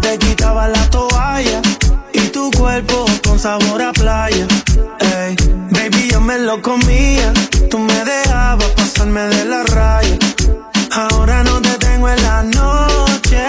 [0.00, 1.60] te quitaba la toalla
[2.12, 4.46] y tu cuerpo con sabor a playa.
[4.98, 5.36] Ey,
[5.70, 7.32] baby, yo me lo comía.
[7.70, 10.16] Tú me dejabas pasarme de la raya.
[10.92, 13.42] Ahora no te tengo en la noche.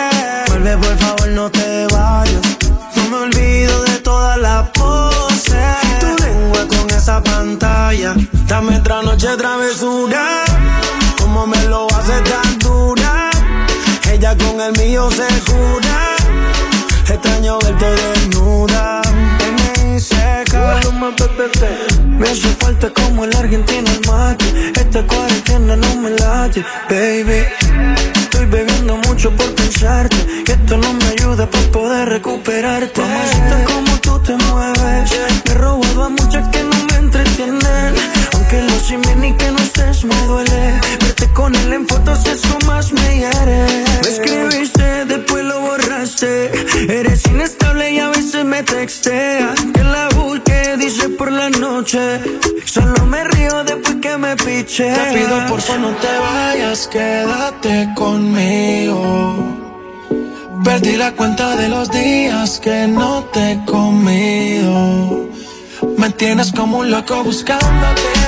[0.48, 2.42] Vuelve, por favor, no te vayas.
[2.96, 6.00] No me olvido de todas las poses.
[6.00, 8.16] Tu lengua con esa pantalla.
[8.48, 10.44] Dame otra noche travesura.
[11.20, 13.30] Como me lo hace tan dura.
[14.12, 16.15] Ella con el mío se jura.
[17.16, 19.02] Extraño verte desnuda.
[19.46, 20.82] En mi seca.
[22.20, 24.46] Me hace falta como el argentino el mate.
[24.76, 27.46] Esta cuarentena no me late, baby.
[28.20, 30.18] Estoy bebiendo mucho por pensarte.
[30.46, 33.02] Y esto no me ayuda para poder recuperarte.
[33.02, 35.12] Mamacita, como tú te mueves.
[35.46, 38.15] Me he robado a muchas que no me entretienen.
[38.46, 40.80] Aunque lo simen y que no estés me duele.
[41.02, 43.66] Verte con él en fotos, eso más me hiere.
[44.04, 46.52] Me escribiste, después lo borraste.
[46.88, 49.60] Eres inestable y a veces me texteas.
[49.74, 52.20] Que la busque, dice por la noche.
[52.66, 54.94] Solo me río después que me piche.
[54.94, 59.58] Te pido porfa no te vayas, quédate conmigo.
[60.64, 65.30] Perdí la cuenta de los días que no te he comido.
[65.98, 68.25] Me tienes como un loco buscándote,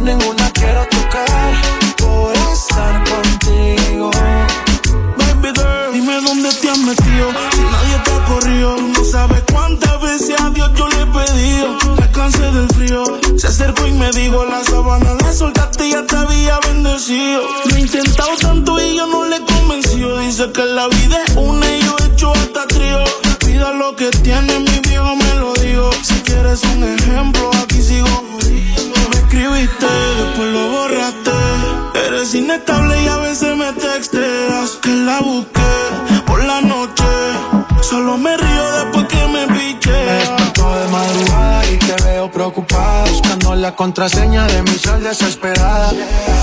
[0.00, 1.52] ninguna quiero tocar
[1.98, 4.10] por estar contigo.
[5.18, 7.28] Baby girl, dime dónde te has metido.
[7.52, 11.78] Si nadie te ha corrido, no sabes cuántas veces a Dios yo le he pedido.
[11.98, 13.04] Me cansé del frío.
[13.36, 17.42] Se acercó y me dijo la sabana la soltaste y ya te había bendecido.
[17.66, 20.18] Lo he intentado tanto y yo no le he convencido.
[20.18, 23.04] Dice que la vida es una y yo he hecho hasta trío.
[23.40, 25.90] Pida lo que tiene, mi viejo me lo digo.
[26.02, 28.99] Si quieres un ejemplo, aquí sigo jodido
[29.40, 29.86] escribiste,
[30.18, 31.30] después lo borraste.
[32.06, 37.04] Eres inestable y a veces me texteas que la busqué por la noche.
[37.80, 40.49] Solo me río después que me piché
[42.20, 45.90] veo preocupada Buscando la contraseña de mi sal desesperada.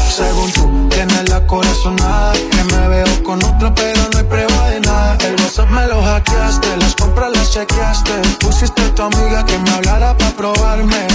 [0.09, 2.33] Según tú, tienes la corazonada.
[2.33, 5.17] Que me veo con otro pero no hay prueba de nada.
[5.25, 8.13] El WhatsApp me lo hackeaste, las compras las chequeaste.
[8.39, 11.07] Pusiste a tu amiga que me hablara para probarme.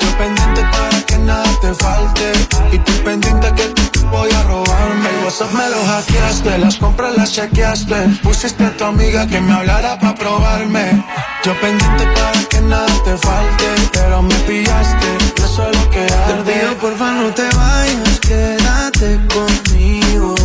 [0.00, 2.32] Yo pendiente para que nada te falte.
[2.72, 5.08] Y tú pendiente que tú voy a robarme.
[5.10, 7.96] El WhatsApp me lo hackeaste, las compras las chequeaste.
[8.22, 11.04] Pusiste a tu amiga que me hablara para probarme.
[11.44, 15.08] Yo pendiente para que nada te falte Pero me pillaste,
[15.44, 20.36] eso es lo que arde Te pido porfa no te vayas, quédate conmigo.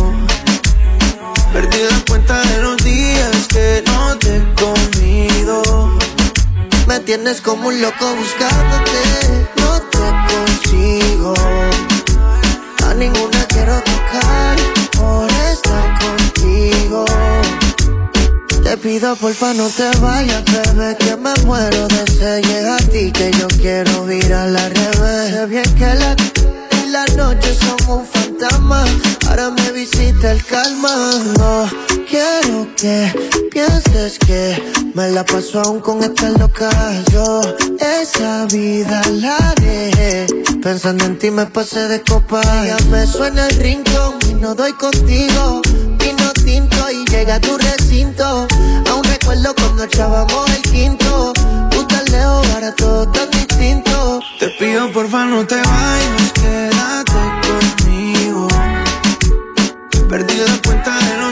[1.52, 5.96] Perdí la cuenta de los días que no te he comido.
[6.88, 11.34] Me tienes como un loco buscándote, no te consigo.
[12.84, 14.56] A ninguna quiero tocar
[14.96, 17.04] por estar contigo.
[18.72, 22.64] Te pido porfa no te vayas, bebé, que me muero de sed.
[22.64, 25.28] A ti que yo quiero ir a la revés.
[25.28, 26.16] Sé bien que la
[26.82, 28.82] y la noche son un fantasma.
[29.28, 30.88] Ahora me visita el calma.
[31.36, 31.68] No
[32.08, 33.12] quiero que
[33.52, 34.56] pienses que
[34.94, 36.70] me la paso aún con esta loca.
[37.12, 37.42] Yo
[37.78, 40.26] esa vida la dejé.
[40.62, 42.40] Pensando en ti me pasé de copa.
[42.64, 45.60] Ya me suena el rincón y no doy contigo.
[46.44, 48.46] Vino y llega a tu recinto.
[48.90, 51.32] Aún recuerdo cuando echábamos el quinto.
[51.88, 54.20] Tan lejos, ahora todo tan distinto.
[54.38, 57.12] Te pido porfa no te vayas, quédate
[57.46, 58.48] conmigo.
[60.08, 61.31] Perdí la cuenta de los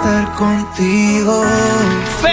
[0.00, 1.44] estar contigo.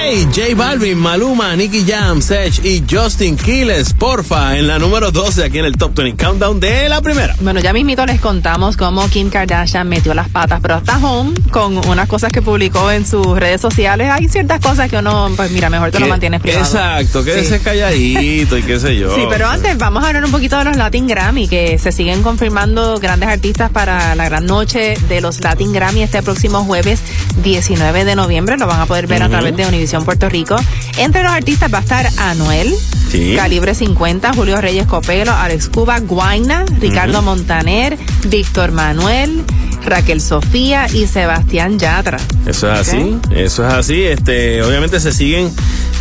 [0.08, 5.43] Faye, J Balvin, Maluma, Nicky Jam, Sech y Justin Quiles, porfa, en la número 12
[5.43, 7.36] aquí en el Top 20 Countdown de la primera.
[7.41, 11.86] Bueno, ya mismito les contamos cómo Kim Kardashian metió las patas, pero hasta home con
[11.89, 14.10] unas cosas que publicó en sus redes sociales.
[14.10, 16.64] Hay ciertas cosas que uno, pues mira, mejor te lo mantienes privado.
[16.64, 17.64] Exacto, quédese Sí.
[17.66, 19.14] calladito y qué sé yo.
[19.14, 22.24] Sí, pero antes vamos a hablar un poquito de los Latin Grammy, que se siguen
[22.24, 27.01] confirmando grandes artistas para la gran noche de los Latin Grammy este próximo jueves
[27.43, 28.55] 19 de noviembre.
[28.58, 29.66] Lo van a poder ver a través de
[29.98, 30.56] Univisión Puerto Rico.
[30.98, 32.74] Entre los artistas va a estar Anuel,
[33.12, 33.36] Sí.
[33.38, 39.45] Calibre 50, Julio Reyes Copelo, Alex Cuba, Guaina, Ricardo Montaner, Víctor Manuel,
[39.86, 42.18] Raquel Sofía y Sebastián Yatra.
[42.45, 44.04] Eso es así, eso es así.
[44.04, 45.50] Este, obviamente se siguen,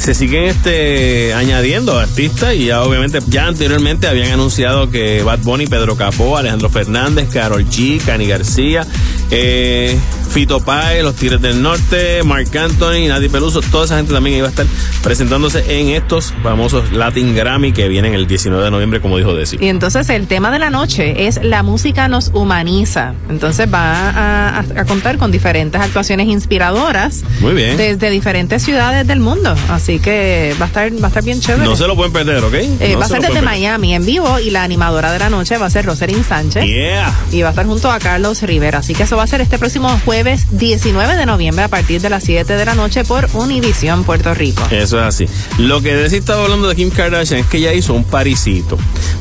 [0.00, 5.68] se siguen este añadiendo artistas y ya obviamente ya anteriormente habían anunciado que Bad Bunny,
[5.68, 8.84] Pedro Capó, Alejandro Fernández, Carol G, Cani García,
[9.30, 9.96] eh,
[10.36, 14.46] Fito Páez, Los Tigres del Norte, Marc Anthony, Nadie Peluso, toda esa gente también iba
[14.46, 14.66] a estar
[15.02, 19.56] presentándose en estos famosos Latin Grammy que vienen el 19 de noviembre, como dijo Desi.
[19.58, 23.14] Y entonces el tema de la noche es la música nos humaniza.
[23.30, 27.78] Entonces va a, a- a contar con diferentes actuaciones inspiradoras Muy bien.
[27.78, 29.56] desde diferentes ciudades del mundo.
[29.70, 31.64] Así que va a estar, va a estar bien chévere.
[31.64, 32.52] No se lo pueden perder, ¿ok?
[32.52, 33.40] Eh, No va a se ser desde.
[33.40, 36.62] Miami en vivo y la animadora de la noche va a ser Rosalind Sánchez.
[36.62, 37.10] Yeah.
[37.32, 38.80] Y va a estar junto a Carlos Rivera.
[38.80, 42.10] Así que eso va a ser este próximo jueves 19 de noviembre a partir de
[42.10, 44.62] las 7 de la noche por Univisión Puerto Rico.
[44.70, 45.28] Eso es así.
[45.58, 48.76] Lo que Desi estaba hablando de Kim Kardashian es que ella hizo un parisito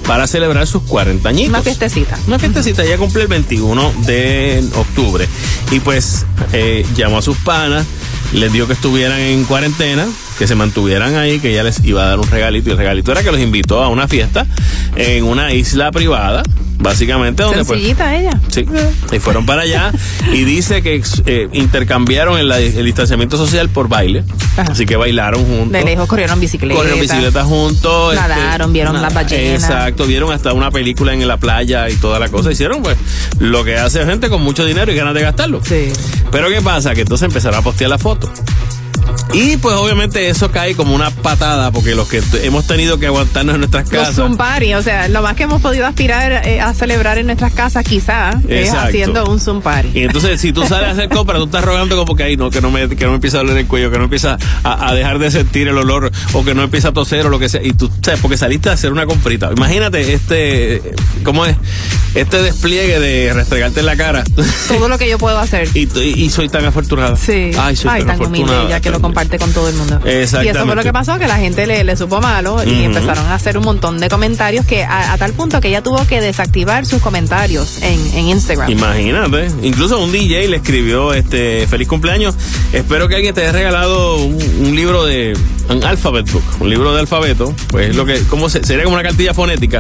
[0.08, 1.50] para celebrar sus 40 añitos.
[1.50, 2.18] Una fiestecita.
[2.28, 2.84] Una fiestecita.
[2.84, 5.28] Ella cumple el 21 de octubre.
[5.72, 7.86] Y pues eh, llamó a sus panas,
[8.34, 10.06] les dijo que estuvieran en cuarentena,
[10.38, 12.70] que se mantuvieran ahí, que ella les iba a dar un regalito.
[12.70, 14.46] Y el regalito era que los invitó a una fiesta
[14.96, 16.44] en una isla privada,
[16.80, 18.40] básicamente, donde pues Sencillita ella.
[18.50, 18.66] Sí,
[19.12, 19.92] y fueron para allá
[20.32, 24.24] y dice que eh, intercambiaron el, el distanciamiento social por baile.
[24.58, 25.72] Así que bailaron juntos.
[25.72, 26.76] De lejos corrieron bicicleta.
[26.76, 28.14] Corrieron bicicleta juntos.
[28.14, 29.64] este, Nadaron, vieron las ballenas.
[29.64, 32.52] Exacto, vieron hasta una película en la playa y toda la cosa.
[32.52, 32.98] Hicieron pues
[33.40, 35.62] lo que hace gente con mucho dinero y ganas de gastarlo.
[35.64, 35.92] Sí.
[36.32, 36.94] Pero ¿qué pasa?
[36.94, 38.65] Que entonces empezaron a postear la foto moto.
[39.34, 43.56] Y pues obviamente eso cae como una patada porque los que hemos tenido que aguantarnos
[43.56, 44.16] en nuestras Los casas.
[44.16, 47.52] Zoom Party, o sea, lo más que hemos podido aspirar eh, a celebrar en nuestras
[47.54, 49.90] casas quizá es haciendo un Zoom Party.
[49.94, 52.50] Y entonces, si tú sales a hacer compras, tú estás rogando como que ahí no,
[52.50, 54.90] que no me, que no me empieza a doler el cuello, que no empieza a,
[54.90, 57.50] a dejar de sentir el olor, o que no empieza a toser o lo que
[57.50, 57.62] sea.
[57.64, 59.50] Y tú, sabes, porque saliste a hacer una comprita.
[59.56, 60.82] Imagínate, este,
[61.24, 61.56] ¿cómo es?
[62.16, 64.24] este despliegue de restregarte en la cara.
[64.70, 65.68] Todo lo que yo puedo hacer.
[65.74, 67.18] y, y- y soy tan afortunada.
[67.18, 67.52] Sí.
[67.58, 68.70] Ay, soy tan, tan humilde, afortunada.
[68.70, 70.00] ya que lo comparte con todo el mundo.
[70.04, 70.76] Y eso fue Exactamente.
[70.76, 73.64] lo que pasó, que la gente le, le supo malo y empezaron a hacer un
[73.64, 77.82] montón de comentarios que a, a tal punto que ella tuvo que desactivar sus comentarios
[77.82, 78.70] en, en Instagram.
[78.70, 82.36] Imagínate, incluso un DJ le escribió este feliz cumpleaños.
[82.74, 84.38] Espero que alguien te haya regalado un,
[84.68, 85.38] un libro de
[85.70, 88.96] un alphabet book, un libro de alfabeto, pues es lo que como se- sería como
[88.96, 89.80] una cartilla fonética,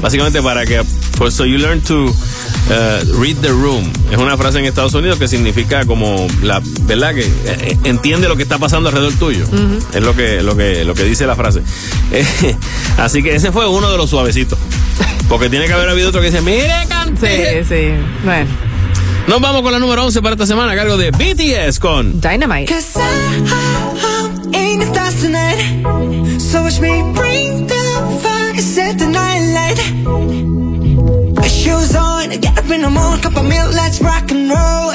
[0.00, 0.82] básicamente para que
[1.16, 3.90] for so you learn to uh, read the room.
[4.10, 8.36] Es una frase en Estados Unidos que significa como la verdad que eh, entiende lo
[8.36, 9.44] que está pasando alrededor tuyo.
[9.92, 11.62] Es lo que lo que lo que dice la frase.
[12.12, 12.54] Eh,
[12.98, 14.56] así que ese fue uno de los suavecitos.
[15.28, 17.64] Porque tiene que haber habido otro que dice, "Mire, cante".
[17.64, 17.90] Sí, sí.
[18.24, 18.46] Bueno.
[19.26, 22.66] Nos vamos con la número 11 para esta semana a cargo de BTS con Dynamite.
[24.44, 26.40] Cause I, I ain't the stars tonight.
[26.40, 27.84] So watch me bring the
[28.22, 29.78] fire, set the night light.
[31.48, 34.92] Shoes on, get up in the morning, cup of milk, let's rock and roll.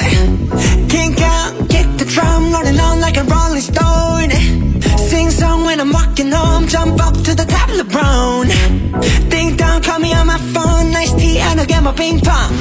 [0.88, 4.30] Kink out, kick the drum, rolling on like a rolling stone.
[4.98, 8.46] Sing song when I'm walking home, jump up to the top of the brown.
[9.30, 12.52] Ding dong, call me on my phone, nice tea, and I'll get my ping pong.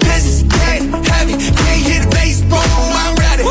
[0.00, 2.60] This is getting heavy, can't the bass, boom,
[3.02, 3.44] I'm ready.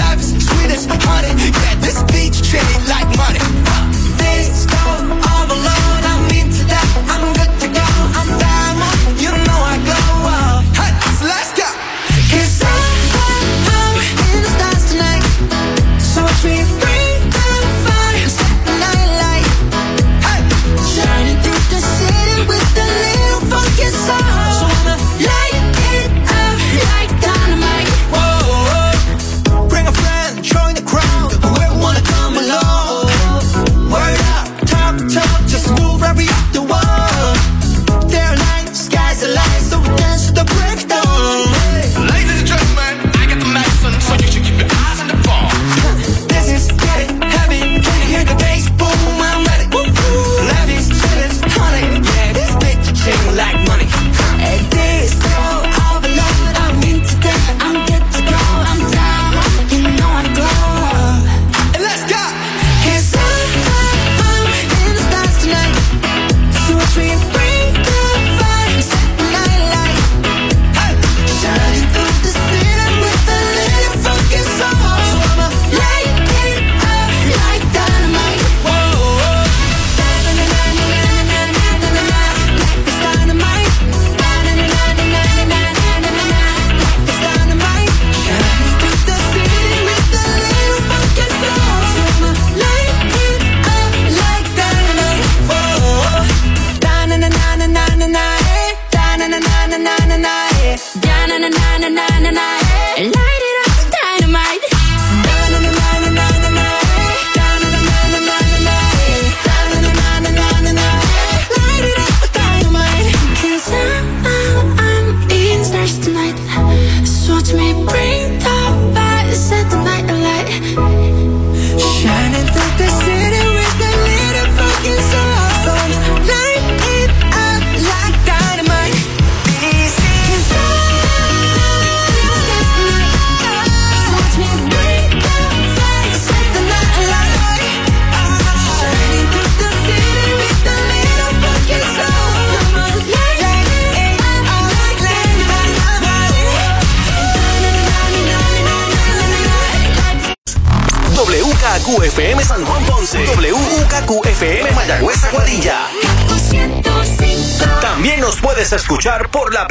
[0.00, 2.54] Life is sweet as honey, this beach
[2.88, 3.40] like money.
[4.16, 4.78] This go
[5.30, 7.29] all alone, I'm into that, I'm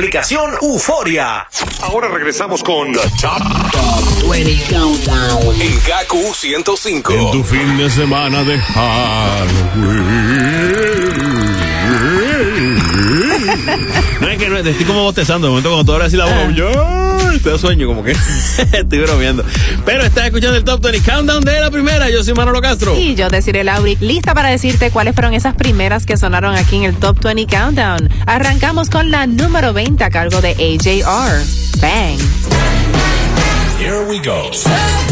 [0.09, 1.47] aplicación Euforia.
[1.83, 3.43] Ahora regresamos con The Top,
[4.27, 5.61] 20 Countdown.
[5.61, 7.13] En KQ 105.
[7.13, 9.99] En tu fin de semana de Halloween.
[14.21, 15.47] No es que no, estoy como bostezando.
[15.47, 16.69] De momento, cuando tú abres así la boca, yo
[17.43, 18.11] te sueño, como que
[18.73, 19.43] estoy bromeando.
[19.85, 22.09] Pero estás escuchando el Top 20 Countdown de la primera.
[22.09, 22.97] Yo soy Manolo Castro.
[22.97, 26.83] Y yo deciré, Lauri, lista para decirte cuáles fueron esas primeras que sonaron aquí en
[26.83, 28.09] el Top 20 Countdown.
[28.25, 31.81] Arrancamos con la número 20 a cargo de AJR.
[31.81, 32.19] Bang.
[33.89, 34.51] Here we go.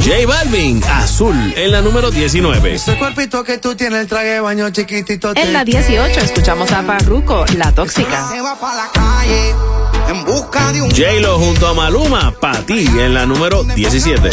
[0.03, 2.75] J Balvin, Azul, en la número 19.
[2.75, 5.34] Ese cuerpito que tú tienes, el traje de baño chiquitito.
[5.36, 8.30] En la 18 escuchamos a Farruko, La Tóxica.
[8.30, 9.55] Se va pa' la calle
[10.09, 14.30] en busca de un J-Lo junto a Maluma, Pati, en la número 17.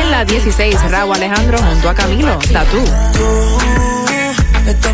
[0.00, 2.84] En la 16, Raúl Alejandro junto a Camilo, Tatú.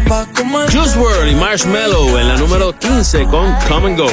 [0.09, 0.27] Pa'.
[0.73, 4.09] Juice WRLD y Marshmallow en la número 15 con Come and Go.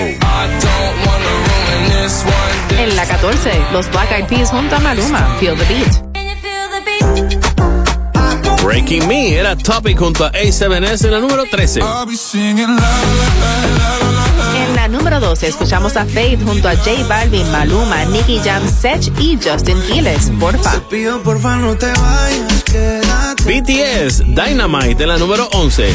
[2.77, 6.07] En la 14, los Black Eyed Peas junto a Maluma, Feel the Beat.
[8.63, 11.79] Breaking Me era Topic junto a A7S en la número 13.
[14.55, 19.11] En la número 12 escuchamos a Faith junto a J Balvin, Maluma, Nicky Jam, Sech
[19.19, 20.31] y Justin Quiles.
[20.39, 20.79] Porfa.
[20.89, 23.43] Pido porfa no te vayas, quédate.
[23.43, 25.91] BTS Dynamite en la número 11.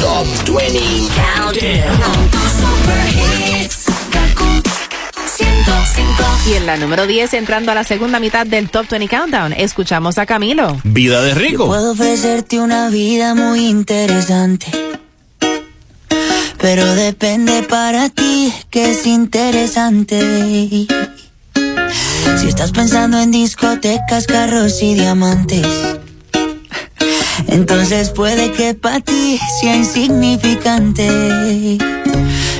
[0.00, 0.80] Top 20
[1.14, 2.39] Countdown.
[2.60, 3.84] Super hits.
[4.10, 4.62] Kaku
[5.36, 6.24] 105.
[6.50, 10.18] Y en la número 10, entrando a la segunda mitad del Top 20 Countdown, escuchamos
[10.18, 10.80] a Camilo.
[10.84, 11.66] Vida de rico.
[11.66, 14.66] Puedo ofrecerte una vida muy interesante.
[16.58, 20.20] Pero depende para ti que es interesante.
[22.38, 25.66] Si estás pensando en discotecas, carros y diamantes.
[27.46, 31.78] Entonces puede que para ti sea insignificante.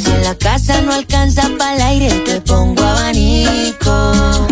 [0.00, 4.46] Si en la casa no alcanza para el aire, te pongo abanico.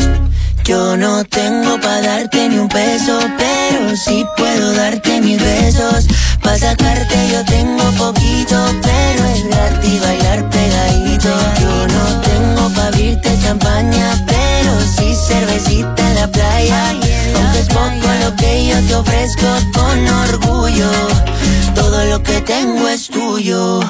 [0.64, 6.06] Yo no tengo para darte ni un peso, pero sí puedo darte mis besos.
[6.42, 11.30] Pa' sacarte yo tengo poquito, pero es gratis bailar pegadito.
[11.60, 16.90] Yo no tengo pa' abrirte champaña, pero sí cervecita en la playa.
[17.36, 20.90] Aunque es poco lo que yo te ofrezco con orgullo,
[21.74, 23.80] todo lo que tengo es tuyo.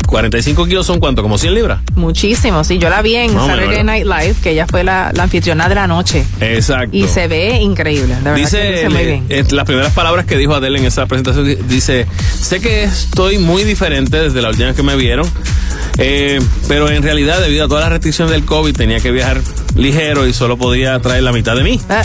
[0.06, 1.80] 45 kilos son cuánto, como 100 libras.
[1.94, 3.82] Muchísimo, sí, yo la vi en Saturday.
[3.84, 6.24] Night Live, que ella fue la, la anfitriona de la noche.
[6.40, 6.96] Exacto.
[6.96, 9.26] Y se ve increíble, de verdad que Dice, muy le- bien.
[9.28, 12.06] eh, las primeras palabras que dijo Adele en esa presentación, di- dice,
[12.40, 15.26] sé que estoy muy diferente desde la última vez que me vieron,
[15.98, 16.25] eh,
[16.68, 19.40] pero en realidad debido a todas las restricciones del COVID tenía que viajar
[19.76, 21.80] ligero y solo podía traer la mitad de mí.
[21.88, 22.02] Ah.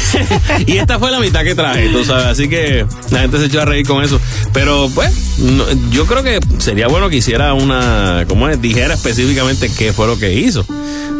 [0.66, 3.60] y esta fue la mitad que traje, tú sabes, así que la gente se echó
[3.60, 4.20] a reír con eso.
[4.52, 8.60] Pero pues, no- yo creo que sería bueno que hiciera una, ¿cómo es?
[8.60, 10.64] Dijera específicamente qué fue lo que hizo.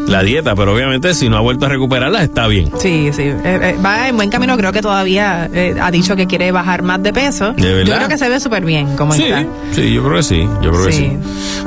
[0.08, 2.70] La dieta, pero obviamente si no ha vuelto a recuperarla está bien.
[2.80, 3.22] Sí, sí.
[3.22, 4.56] Eh, eh, va en buen camino.
[4.56, 7.52] Creo que todavía eh, ha dicho que quiere bajar más de peso.
[7.52, 7.86] ¿De verdad?
[7.92, 9.46] Yo creo que se ve súper bien como Sí, está.
[9.72, 11.12] sí, yo creo que sí, yo creo que sí.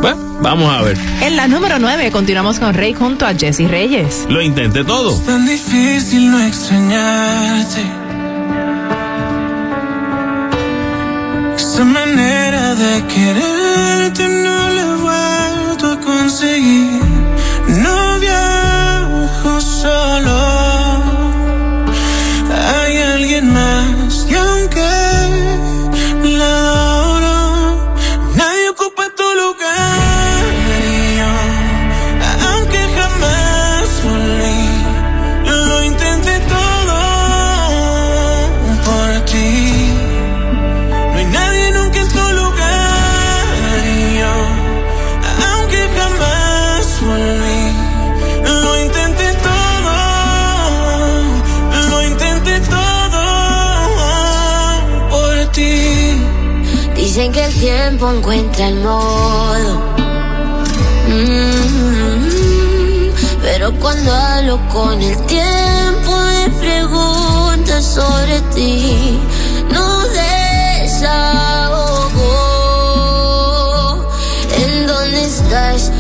[0.02, 0.98] Bueno, vamos a ver.
[1.22, 4.26] En la número 9 continuamos con Rey junto a Jesse Reyes.
[4.30, 5.20] Lo intenté todo.
[5.22, 7.82] tan difícil no extrañarte.
[11.58, 17.02] Esa manera de quererte no la he vuelto a conseguir.
[17.68, 20.55] No viajo solo.
[57.88, 59.80] Tiempo encuentra el modo.
[61.08, 62.32] Mm,
[63.44, 69.20] pero cuando hablo con el tiempo me pregunta sobre ti.
[69.72, 71.44] No desahogo.
[74.58, 75.92] ¿En dónde estás?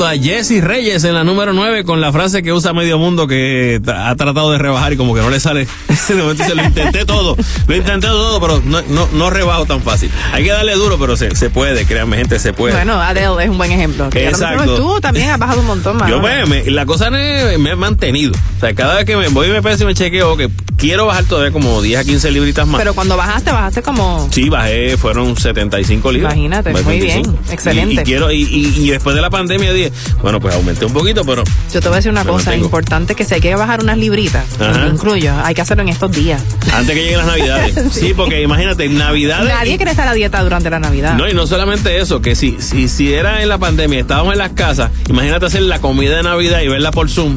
[0.00, 3.26] Junto a Jesse Reyes en la número 9 con la frase que usa medio mundo
[3.26, 5.66] que ha tratado de rebajar y como que no le sale.
[6.08, 7.36] De momento dice, lo intenté todo,
[7.68, 10.10] lo intenté todo, pero no, no, no rebajo tan fácil.
[10.32, 12.74] Hay que darle duro, pero se, se puede, créanme gente, se puede.
[12.74, 14.08] Bueno, Adele es un buen ejemplo.
[14.14, 14.74] Exacto.
[14.74, 16.08] Tú también has bajado un montón más.
[16.08, 16.22] Yo ¿no?
[16.22, 18.32] me, me- la cosa me, me he mantenido.
[18.56, 20.48] O sea, cada vez que me voy y me peso y me chequeo que
[20.78, 22.80] quiero bajar todavía como 10 a 15 libritas más.
[22.80, 24.26] Pero cuando bajaste, bajaste como...
[24.32, 26.32] Sí, bajé, fueron 75 libras.
[26.32, 27.30] Imagínate, muy 75.
[27.32, 27.94] bien, excelente.
[27.94, 30.16] Y, y quiero, y, y- y después de la pandemia pandemia 10.
[30.22, 31.42] Bueno, pues aumenté un poquito, pero
[31.72, 32.66] Yo te voy a decir una cosa mantengo.
[32.66, 34.86] importante, que si hay que bajar unas libritas, Ajá.
[34.86, 36.42] incluyo, hay que hacerlo en estos días.
[36.72, 37.74] antes que lleguen las navidades.
[37.92, 38.00] sí.
[38.08, 38.14] Sí.
[38.14, 39.48] porque imagínate, navidades.
[39.48, 41.14] Nadie quiere estar a dieta durante la Navidad.
[41.14, 44.38] No, y no solamente eso, que si, si, si era en la pandemia, estábamos en
[44.38, 47.36] las casas, imagínate hacer la comida de Navidad y verla por Zoom.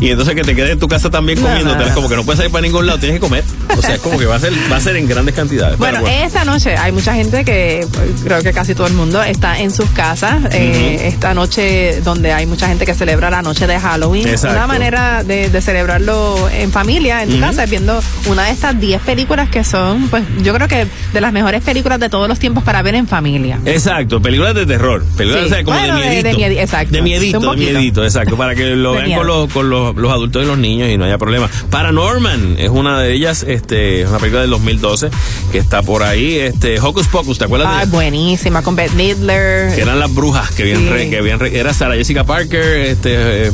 [0.00, 1.94] Y entonces que te quedes en tu casa también no, no.
[1.94, 3.44] como que no puedes salir para ningún lado, tienes que comer.
[3.76, 5.78] O sea, es como que va a ser, va a ser en grandes cantidades.
[5.78, 7.86] Bueno, Pero esta noche hay mucha gente que,
[8.24, 10.42] creo que casi todo el mundo, está en sus casas.
[10.52, 14.26] eh, esta noche donde hay mucha gente que celebra la noche de Halloween.
[14.28, 14.56] Exacto.
[14.56, 17.44] Una manera de, de celebrarlo en familia, en tu Ujú.
[17.46, 21.20] casa, es viendo una de estas 10 películas que son, pues yo creo que de
[21.20, 23.58] las mejores películas de todos los tiempos para ver en familia.
[23.66, 25.52] Exacto, películas de terror, películas Sí.
[25.52, 26.38] o sea, como Bueno, de de- de miedito.
[26.38, 26.92] miedi- exacto.
[26.92, 30.12] De miedito, de miedito, exacto, para que lo De vean con, los, con los, los
[30.12, 31.48] adultos y los niños y no haya problema.
[31.70, 35.10] Paranorman es una de ellas, este, es una película del 2012
[35.52, 37.90] que está por ahí, este, Hocus Pocus, ¿te acuerdas de Ah, ella?
[37.92, 39.74] buenísima, con Bette Midler.
[39.74, 40.88] que eran las brujas que habían, Sí.
[40.88, 43.52] re- que habían re- era Sarah Jessica Parker este eh,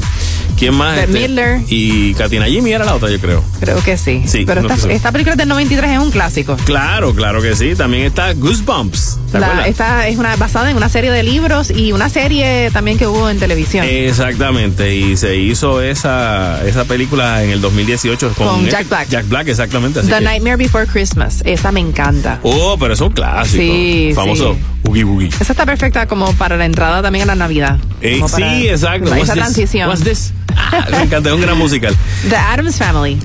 [0.58, 1.60] quién más Este, Midler.
[1.68, 4.22] y Katina Jimmy era la otra yo creo Creo que sí.
[4.26, 6.56] Sí, Pero no esta, película del 93 es un clásico.
[6.64, 10.88] claro claro que sí también está Goosebumps ¿te La- esta es una basada en una
[10.88, 13.84] serie de libros y una serie también que hubo en televisión.
[13.88, 16.25] Exactamente, y se hizo esa,
[16.66, 19.08] esa película en el 2018 con, Con Jack Black.
[19.08, 20.00] Jack Black, exactamente.
[20.00, 21.42] Así The que- Nightmare Before Christmas.
[21.44, 22.40] Esa me encanta.
[22.42, 23.62] oh, pero es un clásico.
[23.62, 24.60] Sí, famoso sí.
[24.84, 25.28] Boogie Boogie.
[25.40, 27.78] Esa está perfecta como para la entrada también a la Navidad.
[28.00, 29.10] Eh, para- sí, exacto.
[29.10, 29.42] para Esa this?
[29.42, 29.88] transición.
[29.88, 30.32] What's this?
[30.56, 31.94] Ah, me encanta, es un gran musical.
[32.28, 33.18] The Adams Family.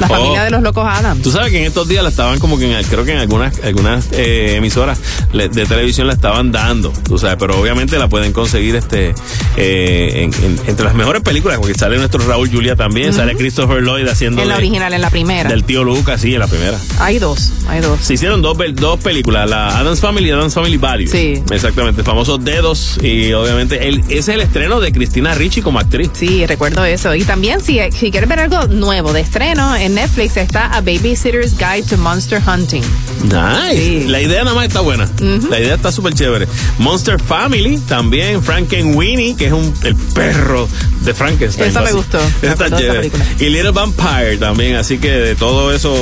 [0.00, 0.10] La Oh.
[0.10, 1.22] familia de los locos Adams.
[1.22, 3.58] Tú sabes que en estos días la estaban como que en, creo que en algunas
[3.62, 4.98] algunas eh, emisoras
[5.32, 9.14] de televisión la estaban dando, tú sabes, pero obviamente la pueden conseguir este
[9.56, 13.82] eh, en- en- entre las mejores películas, porque sale nuestro Raúl Julia también, sale Christopher
[13.82, 15.48] Lloyd haciendo En la de- original, en la primera.
[15.48, 16.78] del tío Lucas, sí, en la primera.
[17.00, 18.00] Hay dos, hay dos.
[18.00, 21.10] Se hicieron dos, dos películas, la Adams Family y Adams Family Values.
[21.10, 21.42] Sí.
[21.50, 26.10] Exactamente, famosos dedos y obviamente el, ese es el estreno de Cristina Ricci como actriz.
[26.14, 27.14] Sí, recuerdo eso.
[27.14, 31.56] Y también, si, si quieres ver algo nuevo de estreno, en Netflix está A Babysitter's
[31.58, 32.84] Guide to Monster Hunting.
[33.24, 34.06] Nice.
[34.08, 35.08] La idea nada más está buena.
[35.50, 36.46] La idea está súper chévere.
[36.78, 40.68] Monster Family, también Frankenweenie, que es un, el perro
[41.04, 41.70] de Frankenstein.
[41.70, 42.18] Esa me gustó.
[42.42, 43.10] Esa está esa chévere.
[43.40, 45.94] Y Little Vampire también, así que de todo eso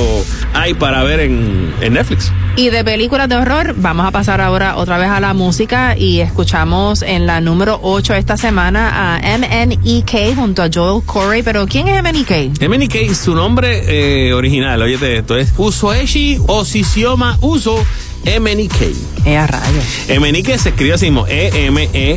[0.53, 2.31] hay para ver en, en Netflix.
[2.57, 6.19] Y de películas de horror, vamos a pasar ahora otra vez a la música y
[6.19, 11.43] escuchamos en la número 8 esta semana a MNEK junto a Joel Corey.
[11.43, 12.61] Pero ¿quién es MNEK?
[12.61, 17.77] MNK, su nombre eh, original, oye esto, es Usoeshi Osisioma Uso
[18.25, 18.81] MNK.
[19.25, 19.85] Eh, a rayos.
[20.19, 22.11] MNIK se escribe así mismo, E E-M-E-N-I-K-E.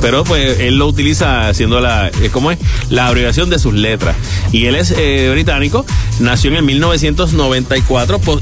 [0.00, 2.58] Pero pues él lo utiliza haciendo la, eh, ¿cómo es?
[2.90, 4.16] La abreviación de sus letras.
[4.52, 5.84] Y él es eh, británico,
[6.20, 8.38] nació en el 1994, pues,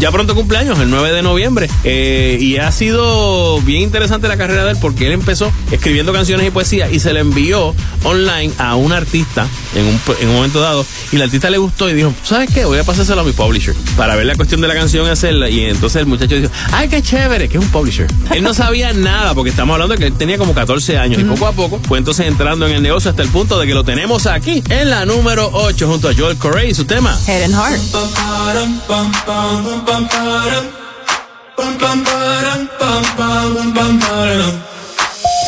[0.00, 1.70] ya pronto cumpleaños, el 9 de noviembre.
[1.84, 6.46] Eh, y ha sido bien interesante la carrera de él porque él empezó escribiendo canciones
[6.46, 7.74] y poesía y se le envió
[8.04, 10.84] online a un artista en un, en un momento dado.
[11.12, 12.64] Y el artista le gustó y dijo, ¿sabes qué?
[12.64, 15.48] Voy a pasárselo a mi publisher para ver la cuestión de la canción y hacerla.
[15.48, 17.48] Y entonces el muchacho dijo, ¡ay, qué chévere!
[17.48, 18.06] Que es un publisher.
[18.32, 21.24] él no sabía nada porque estamos hablando de que él tenía como 14 años y
[21.24, 23.84] poco a poco fue entonces entrando en el negocio hasta el punto de que lo
[23.84, 27.18] tenemos aquí en la número 8 junto a Joel Corey y su tema.
[27.26, 27.80] Head and Heart.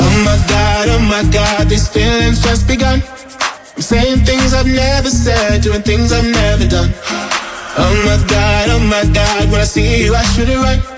[0.01, 3.03] Oh my god, oh my god, these feelings just begun.
[3.77, 6.93] I'm saying things I've never said, doing things I've never done.
[7.77, 10.98] Oh my god, oh my god, when I see you, I should it right.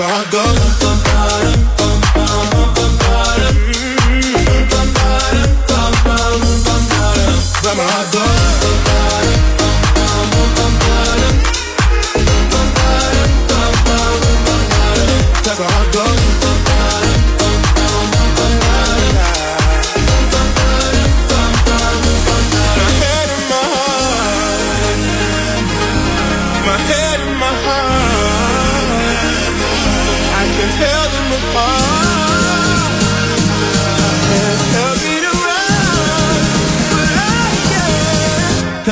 [0.00, 0.69] Cause my heart goes.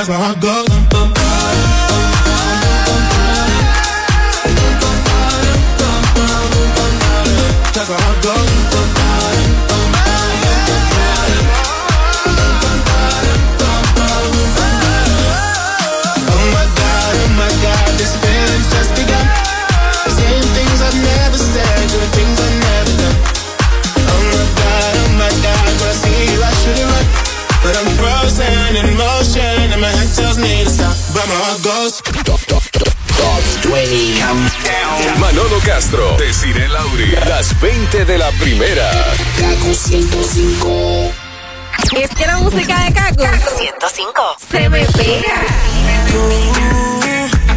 [0.08, 0.67] That's my heart
[35.58, 37.16] Manolo Castro, Desiree Lauri.
[37.26, 38.90] Las 20 de la primera.
[39.38, 41.12] Kaku 105.
[41.96, 43.24] Es que la música de Kaku
[43.56, 45.42] 105 se me pega.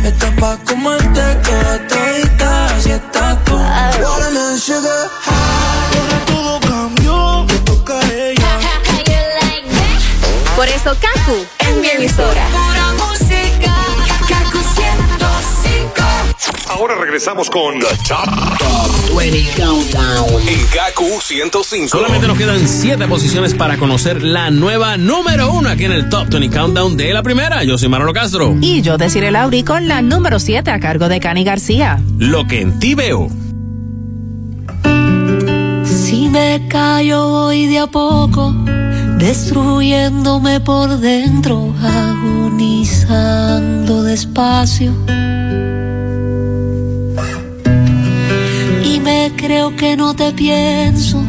[0.03, 3.55] Está pa' comerte toda todita, así estás tú.
[3.55, 5.99] Watermelon sugar high.
[5.99, 8.59] Ahora todo cambió, me toca ella.
[10.55, 12.60] Por eso Kaku es mi emisora.
[16.81, 18.27] Ahora regresamos con The Top
[19.15, 20.41] 20 Countdown.
[20.47, 21.89] En Kaku 105.
[21.89, 26.27] Solamente nos quedan 7 posiciones para conocer la nueva número 1 aquí en el Top
[26.29, 27.63] 20 Countdown de la primera.
[27.63, 28.57] Yo soy Manolo Castro.
[28.61, 32.01] Y yo deciré Lauri con la número 7 a cargo de Cani García.
[32.17, 33.29] Lo que en ti veo.
[35.85, 38.55] Si me callo voy de a poco,
[39.19, 43.21] destruyéndome por dentro, agonizando
[44.01, 44.95] despacio.
[49.51, 51.21] Creo que no te pienso,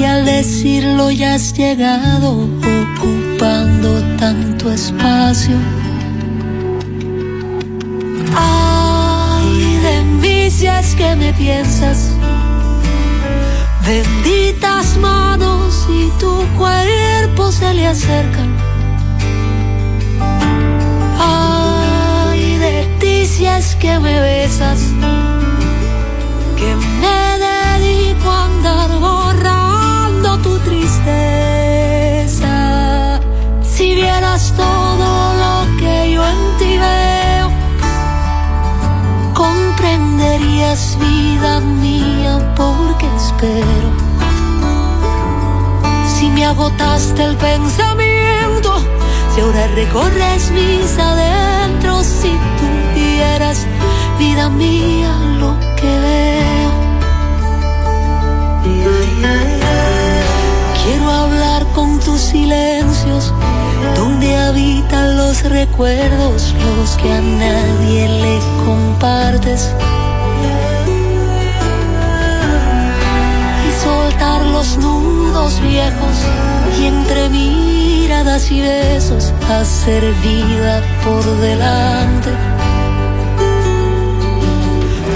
[0.00, 2.40] y al decirlo ya has llegado,
[2.96, 5.54] ocupando tanto espacio.
[8.34, 10.66] Ay, de mí si
[10.96, 12.10] que me piensas.
[13.86, 18.50] Benditas manos y tu cuerpo se le acercan.
[21.20, 23.44] Ay, de ti si
[23.78, 24.80] que me besas.
[26.66, 32.50] Que me dedico a andar borrando tu tristeza.
[33.62, 35.08] Si vieras todo
[35.42, 37.50] lo que yo en ti veo,
[39.32, 43.88] comprenderías vida mía porque espero.
[46.18, 48.72] Si me agotaste el pensamiento,
[49.32, 52.66] si ahora recorres mis adentros, si tú
[52.96, 53.64] vieras
[54.18, 55.25] vida mía
[65.44, 69.70] recuerdos, los que a nadie le compartes.
[73.66, 76.16] Y soltar los nudos viejos
[76.80, 82.30] y entre miradas y besos hacer vida por delante.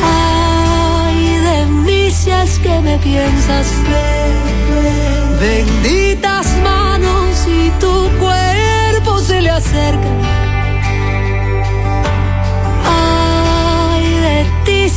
[0.02, 2.08] Ay, de mí
[2.62, 3.66] que me piensas.
[5.40, 8.49] Benditas manos y tu cuerpo
[9.20, 10.18] se le acercan.
[12.86, 14.88] Ay, de ti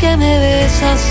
[0.00, 1.02] que me besas.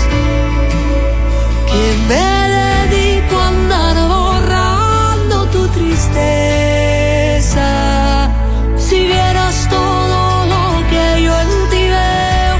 [1.70, 2.26] Que me
[2.56, 6.18] dedico a andar borrando tu tristeza.
[8.76, 12.56] Si vieras todo lo que yo en ti veo,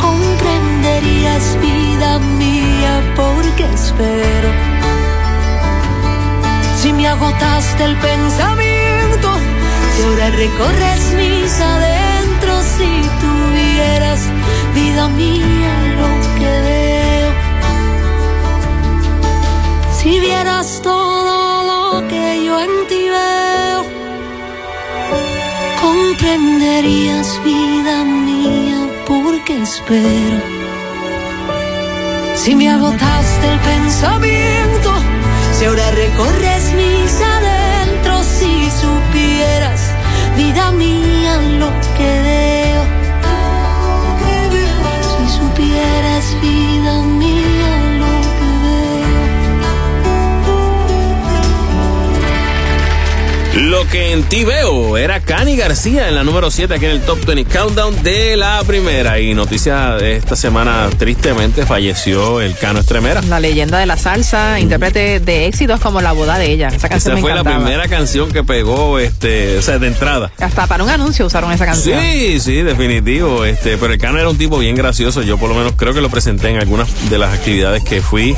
[0.00, 4.37] comprenderías vida mía porque espero.
[6.98, 9.28] Me agotaste el pensamiento,
[9.94, 14.20] si ahora recorres mis adentros, si tuvieras
[14.74, 17.30] vida mía lo que veo.
[19.96, 23.84] Si vieras todo lo que yo en ti veo,
[25.80, 30.40] comprenderías vida mía porque espero.
[32.34, 34.77] Si me agotaste el pensamiento,
[35.58, 39.80] si ahora recorres mis adentros, si supieras
[40.36, 42.82] vida mía lo que veo.
[45.02, 47.57] Si supieras vida mía
[53.58, 57.00] Lo que en ti veo era Cani García en la número 7 aquí en el
[57.00, 59.18] Top 20 Countdown de la primera.
[59.18, 63.20] Y noticia de esta semana, tristemente falleció el Cano Estremera.
[63.22, 66.68] La leyenda de la salsa, intérprete de éxitos como La boda de ella.
[66.68, 70.30] Esa canción Esa me fue la primera canción que pegó, este, o sea, de entrada.
[70.38, 72.00] Hasta para un anuncio usaron esa canción.
[72.00, 73.44] Sí, sí, definitivo.
[73.44, 75.22] Este, pero el Cano era un tipo bien gracioso.
[75.22, 78.36] Yo por lo menos creo que lo presenté en algunas de las actividades que fui,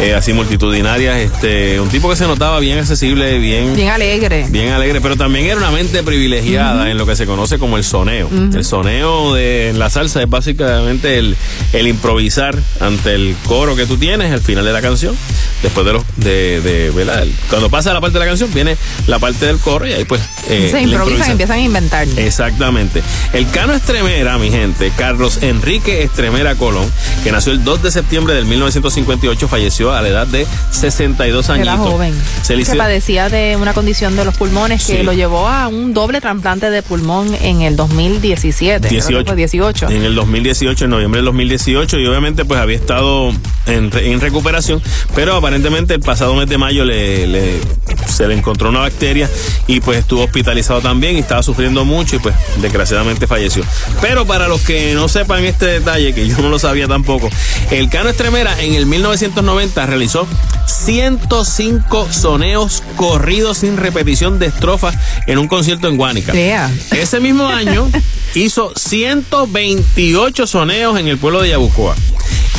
[0.00, 1.18] eh, así multitudinarias.
[1.18, 4.46] Este, un tipo que se notaba bien accesible, bien, Bien alegre.
[4.48, 7.84] bien alegre, pero también era una mente privilegiada en lo que se conoce como el
[7.84, 8.28] soneo.
[8.54, 11.36] El soneo de la salsa es básicamente el,
[11.72, 15.16] el improvisar ante el coro que tú tienes al final de la canción.
[15.62, 17.24] Después de los, de, de ¿verdad?
[17.48, 18.76] Cuando pasa la parte de la canción, viene
[19.06, 20.20] la parte del coro y ahí pues.
[20.48, 22.06] eh, Se improvisan y empiezan a inventar.
[22.16, 23.02] Exactamente.
[23.32, 26.90] El Cano Estremera, mi gente, Carlos Enrique Estremera Colón,
[27.22, 31.62] que nació el 2 de septiembre del 1958, falleció a la edad de 62 años.
[31.68, 32.12] Era joven.
[32.42, 35.02] Se hizo- padecía de una condición de los pulmones que Sí.
[35.04, 38.88] lo llevó a un doble trasplante de pulmón en el 2017.
[38.88, 39.26] creo que 18.
[39.26, 39.90] fue 18.
[39.90, 43.32] En el 2018, en noviembre del 2018, y obviamente pues había estado
[43.66, 44.82] en recuperación,
[45.14, 47.60] pero aparentemente el pasado mes de mayo le, le-
[48.08, 49.28] se le encontró una bacteria
[49.66, 53.64] y pues estuvo hospitalizado también y estaba sufriendo mucho y pues desgraciadamente falleció.
[54.00, 57.28] Pero para los que no sepan este detalle, que yo no lo sabía tampoco,
[57.70, 60.26] el Cano Estremera en el 1990 realizó
[60.66, 64.94] 105 soneos corridos sin repetición de estrofas
[65.26, 66.32] en un concierto en Guánica.
[66.32, 66.70] Yeah.
[66.92, 67.88] Ese mismo año
[68.34, 71.94] hizo 128 soneos en el pueblo de Yabucoa.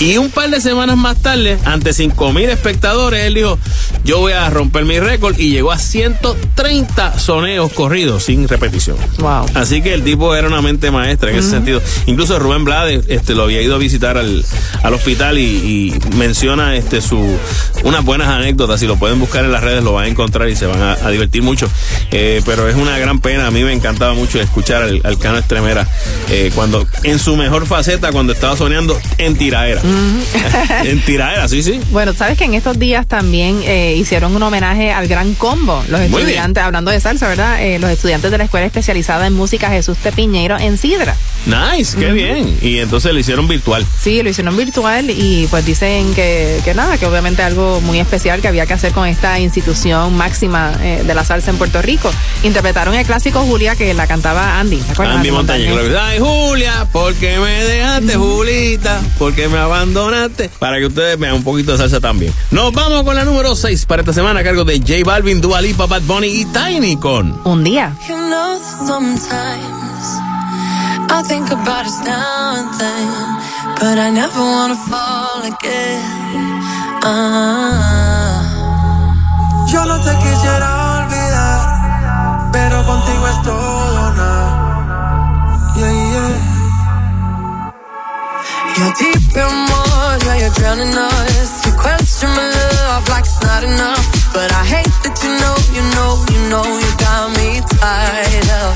[0.03, 3.57] Y un par de semanas más tarde, ante 5000 espectadores, él dijo:
[4.03, 5.39] Yo voy a romper mi récord.
[5.39, 8.97] Y llegó a 130 soneos corridos sin repetición.
[9.19, 9.45] Wow.
[9.53, 11.81] Así que el tipo era una mente maestra en ese sentido.
[12.05, 14.43] Incluso Rubén Blades este, lo había ido a visitar al,
[14.83, 17.37] al hospital y, y menciona este, su,
[17.83, 18.81] unas buenas anécdotas.
[18.81, 20.93] Si lo pueden buscar en las redes, lo van a encontrar y se van a,
[20.93, 21.69] a divertir mucho.
[22.11, 23.47] Eh, pero es una gran pena.
[23.47, 25.87] A mí me encantaba mucho escuchar al, al Cano Estremera
[26.29, 29.81] eh, cuando en su mejor faceta, cuando estaba soñando en tiraera.
[30.83, 31.79] En tiraera, sí, sí.
[31.91, 35.83] Bueno, sabes que en estos días también eh, hicieron un homenaje al Gran Combo.
[35.87, 37.61] Los Muy estudiantes, hablando de salsa, ¿verdad?
[37.61, 41.15] Eh, los estudiantes de la Escuela Especializada en Música Jesús de Piñeiro en Sidra.
[41.45, 42.57] Nice, qué bien.
[42.61, 43.85] Y entonces lo hicieron virtual.
[43.99, 48.41] Sí, lo hicieron virtual y pues dicen que, que nada, que obviamente algo muy especial
[48.41, 52.11] que había que hacer con esta institución máxima eh, de la salsa en Puerto Rico.
[52.43, 54.77] Interpretaron el clásico Julia que la cantaba Andy.
[54.77, 55.17] ¿te acuerdas?
[55.17, 55.69] Andy Montañez.
[55.69, 55.97] Montañez.
[55.99, 59.01] Ay, Julia, ¿por qué me dejaste, Julita?
[59.17, 60.49] ¿Por qué me abandonaste?
[60.59, 62.33] Para que ustedes vean un poquito de salsa también.
[62.51, 65.61] Nos vamos con la número 6 para esta semana a cargo de J Balvin, Dua
[65.61, 67.95] Lipa, Bad Bunny y Tiny con Un día.
[68.07, 69.23] You know, sometimes
[71.09, 73.37] I think about us now and then,
[73.79, 76.01] but I never wanna fall again.
[77.03, 78.49] Ah.
[79.67, 85.73] Yo no te quisiera olvidar, pero contigo es todo nada.
[85.75, 86.52] Yeah, yeah.
[88.73, 91.65] You're deep in more, yeah, you're drowning us.
[91.65, 94.01] You question my love like it's not enough.
[94.33, 98.73] But I hate that you know, you know, you know, you got me tied up.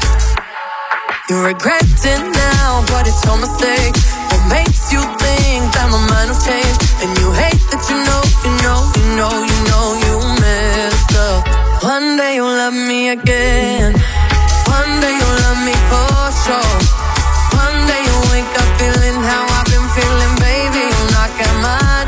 [1.29, 3.97] You regret it now, but it's your mistake.
[4.29, 6.77] What makes you think that my mind will change?
[7.01, 11.41] And you hate that you know, you know, you know, you know, you messed up.
[11.81, 13.97] One day you'll love me again.
[14.69, 16.77] One day you'll love me for sure.
[17.57, 19.46] One day you'll wake up feeling how
[19.97, 20.85] feeling, baby.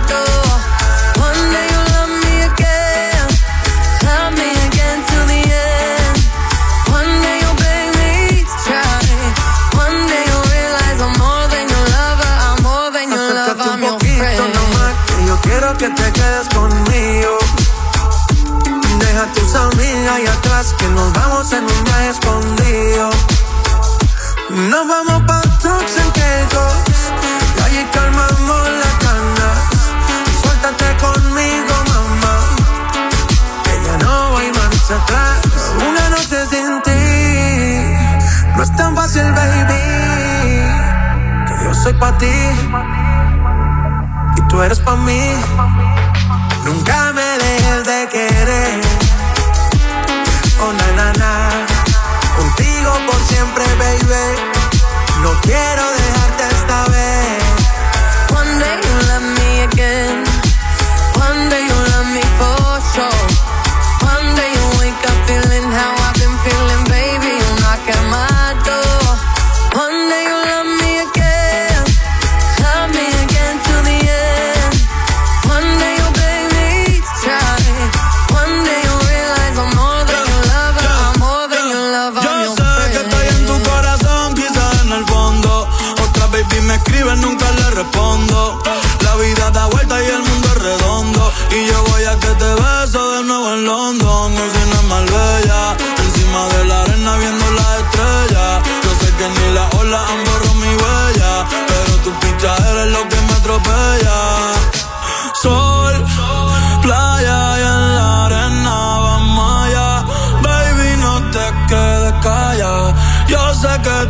[0.10, 0.54] Door.
[1.26, 3.26] One day you'll love me again.
[4.06, 6.16] Love me again till the end.
[6.94, 8.14] One day you'll beg me
[8.50, 9.02] to try.
[9.84, 12.34] One day you'll realize I'm more than your lover.
[12.46, 13.58] I'm more than your lover.
[13.58, 14.54] Acércate I'm un your poquito friend.
[14.58, 17.34] nomás, que yo quiero que te quedes conmigo.
[19.02, 23.10] Deja a tus amigas ahí atrás, que nos vamos en un viaje escondido.
[24.72, 26.10] Nos vamos pa' trucks en
[27.92, 29.58] calmamos las ganas.
[30.42, 32.36] Suéltate conmigo, mamá,
[33.64, 35.40] que ya no hay marcha atrás.
[35.88, 37.04] Una noche sin ti,
[38.56, 39.84] no es tan fácil, baby,
[41.48, 42.36] que yo soy pa' ti
[44.38, 45.36] y tú eres pa' mí.
[46.66, 48.82] Nunca me dejes de querer.
[50.62, 51.50] Oh, na.
[52.38, 54.60] Contigo por siempre, baby.
[55.22, 56.19] No quiero dejarte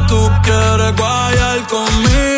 [0.10, 2.28] tú quieres guayar conmigo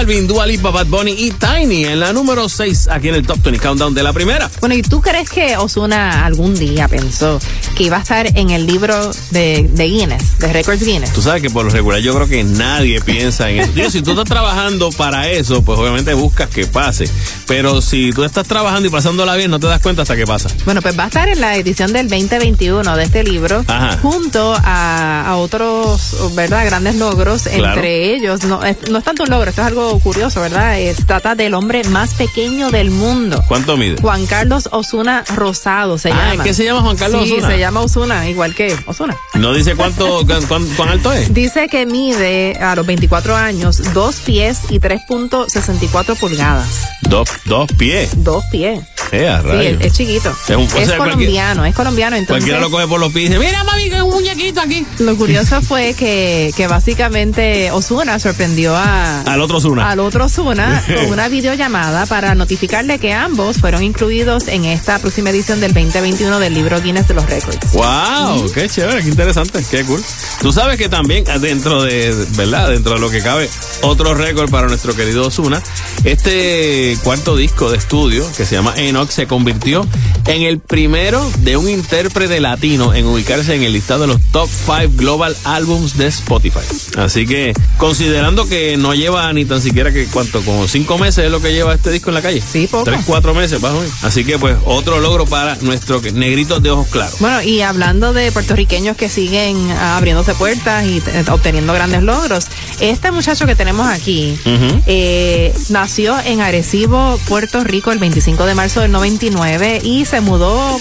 [0.00, 3.42] Balvin, Dua Lipa, Bad Bunny y Tiny en la número 6 aquí en el Top
[3.42, 4.50] 20 Countdown de la primera.
[4.60, 7.38] Bueno, ¿y tú crees que Osuna algún día pensó
[7.80, 11.14] que iba a estar en el libro de, de Guinness, de Records Guinness?
[11.14, 13.72] Tú sabes que por lo regular yo creo que nadie piensa en eso.
[13.72, 17.08] Digo, si tú estás trabajando para eso, pues obviamente buscas que pase.
[17.46, 20.50] Pero si tú estás trabajando y pasándola bien, no te das cuenta hasta que pasa.
[20.66, 23.96] Bueno, pues va a estar en la edición del 2021 de este libro, Ajá.
[24.02, 26.66] junto a, a otros, ¿verdad?
[26.66, 27.44] Grandes logros.
[27.44, 27.76] Claro.
[27.76, 30.78] Entre ellos, no es, no es tanto un logro, esto es algo curioso, ¿verdad?
[30.78, 33.42] Es, trata del hombre más pequeño del mundo.
[33.48, 33.96] ¿Cuánto mide?
[34.02, 36.44] Juan Carlos Osuna Rosado se Ah, llama.
[36.44, 37.48] ¿qué se llama Juan Carlos sí, Osuna?
[37.48, 39.16] se llama Osuna, igual que Osuna.
[39.34, 41.32] No dice cuánto, cuán, cuán- alto es.
[41.32, 46.66] Dice que mide a los 24 años dos pies y 3.64 pulgadas.
[47.02, 48.10] Dos, dos pies.
[48.16, 48.80] Dos pies.
[49.10, 50.30] Sí, es, es chiquito.
[50.48, 52.16] Es un- o es sea, cualquier- colombiano, es colombiano.
[52.16, 54.60] Entonces, Cualquiera lo coge por los pies y dice, mira mami, que es un muñequito
[54.60, 54.86] aquí.
[55.00, 59.90] Lo curioso fue que, que básicamente Osuna sorprendió a, Al otro Ozuna.
[59.90, 65.30] al otro Osuna con una videollamada para notificarle que ambos fueron incluidos en esta próxima
[65.30, 67.58] edición del 2021 del libro Guinness de los Récords.
[67.72, 70.02] Wow, qué chévere, qué interesante, qué cool.
[70.40, 72.70] Tú sabes que también dentro de, ¿verdad?
[72.70, 73.48] Dentro de lo que cabe,
[73.82, 75.62] otro récord para nuestro querido Osuna.
[76.04, 79.86] Este cuarto disco de estudio, que se llama Enoch, se convirtió
[80.26, 84.48] en el primero de un intérprete latino en ubicarse en el listado de los top
[84.48, 86.60] 5 global albums de Spotify.
[86.96, 91.30] Así que, considerando que no lleva ni tan siquiera que cuánto, como cinco meses es
[91.30, 92.42] lo que lleva este disco en la calle.
[92.42, 92.84] Sí, poco.
[92.84, 93.92] Tres, cuatro meses, más o menos.
[94.02, 97.18] Así que, pues, otro logro para nuestro negrito de ojos claros.
[97.20, 102.46] Bueno, y hablando de puertorriqueños que siguen ah, abriéndose puertas y obteniendo grandes logros,
[102.80, 104.38] este muchacho que tenemos aquí
[104.86, 110.78] eh, nació en Arecibo, Puerto Rico, el 25 de marzo del 99 y se mudó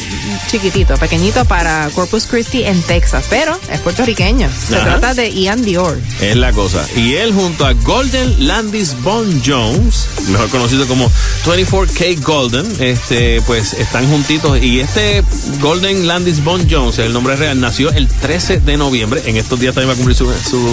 [0.48, 4.50] chiquitito, pequeñito para Corpus Christi en Texas, pero es puertorriqueño.
[4.68, 4.86] Se Ajá.
[4.86, 6.00] trata de Ian Dior.
[6.22, 6.86] Es la cosa.
[6.96, 11.10] Y él junto a Golden Landis Bond Jones, mejor conocido como
[11.46, 14.62] 24K Golden, este, pues están juntitos.
[14.62, 15.24] Y este
[15.60, 19.22] Golden Landis Bond Jones, el nombre real, nació el 13 de noviembre.
[19.28, 20.68] En estos días también va a cumplir su, su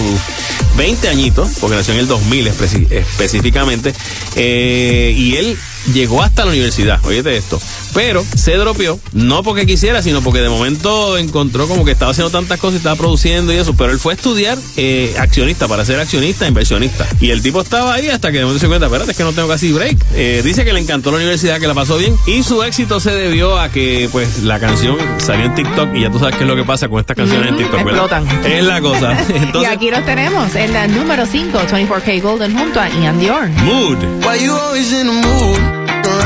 [0.75, 3.93] 20 añitos, porque nació en el 2000 especi- específicamente.
[4.35, 5.55] Eh, y él
[5.93, 7.59] llegó hasta la universidad, oíste esto.
[7.93, 12.29] Pero se dropeó, no porque quisiera, sino porque de momento encontró como que estaba haciendo
[12.29, 13.75] tantas cosas y estaba produciendo y eso.
[13.75, 17.07] Pero él fue a estudiar eh, accionista, para ser accionista, inversionista.
[17.19, 19.33] Y el tipo estaba ahí hasta que de momento se cuenta, espérate, es que no
[19.33, 19.97] tengo casi break.
[20.13, 22.15] Eh, dice que le encantó la universidad, que la pasó bien.
[22.27, 26.11] Y su éxito se debió a que, pues, la canción salió en TikTok y ya
[26.11, 28.05] tú sabes qué es lo que pasa con estas canciones en TikTok, ¿verdad?
[28.05, 28.45] explotan.
[28.45, 29.17] Es la cosa.
[29.61, 33.49] y aquí los tenemos en la número 5, 24K Golden junto a Ian Dior.
[33.63, 33.97] Mood.
[34.23, 35.76] Why you always in the mood?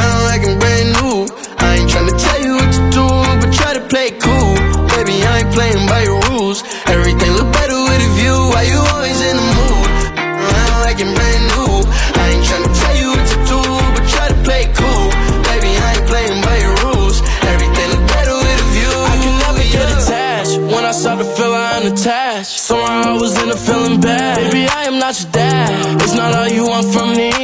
[0.01, 1.29] Around like I'm brand new.
[1.61, 3.05] I ain't tryna tell you what to do,
[3.41, 4.53] but try to play cool.
[4.97, 6.63] Baby, I ain't playing by your rules.
[6.89, 8.37] Everything look better with a view.
[8.49, 9.89] Why you always in the mood?
[10.17, 11.85] Around like I'm brand new.
[12.17, 13.59] I ain't tryna tell you what to do,
[13.93, 15.05] but try to play cool.
[15.53, 17.21] Baby, I ain't playing by your rules.
[17.53, 18.93] Everything look better with a view.
[19.13, 20.55] I can never get attached.
[20.73, 24.49] When I start to feel I'm attached, somehow I was in a feeling bad.
[24.49, 26.01] Baby, I am not your dad.
[26.01, 27.40] It's not all you want from me.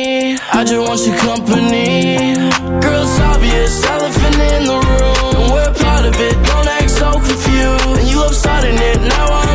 [0.53, 2.35] I just want your company.
[2.81, 5.35] Girl, it's obvious, elephant in the room.
[5.35, 6.33] And we're part of it.
[6.45, 7.99] Don't act so confused.
[7.99, 9.01] And you love starting it.
[9.01, 9.46] Now I'm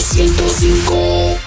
[0.00, 1.38] 105.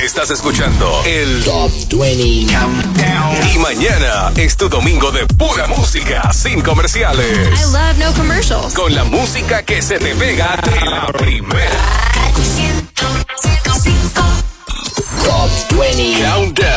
[0.00, 3.50] Estás escuchando el Top 20 Countdown.
[3.52, 7.48] Y mañana es tu domingo de pura música, sin comerciales.
[7.58, 8.74] I love no commercials.
[8.74, 11.78] Con la música que se te pega de la primera.
[12.14, 14.22] Kaku 105.
[15.24, 16.75] Top 20 Countdown.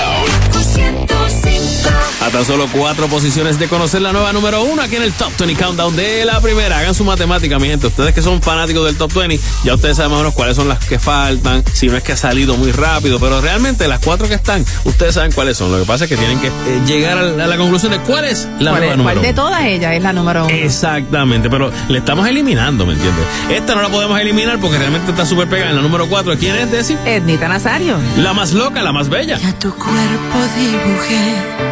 [2.30, 5.32] A tan solo cuatro posiciones de conocer la nueva número uno aquí en el Top
[5.40, 6.78] 20 Countdown de la primera.
[6.78, 7.88] Hagan su matemática, mi gente.
[7.88, 10.68] Ustedes que son fanáticos del Top 20, ya ustedes saben más o menos cuáles son
[10.68, 11.64] las que faltan.
[11.74, 15.16] Si no es que ha salido muy rápido, pero realmente las cuatro que están, ustedes
[15.16, 15.72] saben cuáles son.
[15.72, 16.52] Lo que pasa es que tienen que eh,
[16.86, 19.22] llegar a la, a la conclusión de cuál es la ¿Cuál, nueva es- número cuál
[19.24, 19.50] de uno.
[19.50, 20.54] todas ellas es la número uno?
[20.54, 23.26] Exactamente, pero le estamos eliminando, ¿me entiendes?
[23.50, 26.38] Esta no la podemos eliminar porque realmente está súper pegada en la número 4.
[26.38, 26.96] ¿Quién es, Desi?
[27.06, 27.98] Ednita Nazario.
[28.18, 29.40] La más loca, la más bella.
[29.60, 31.69] Tu cuerpo dibujé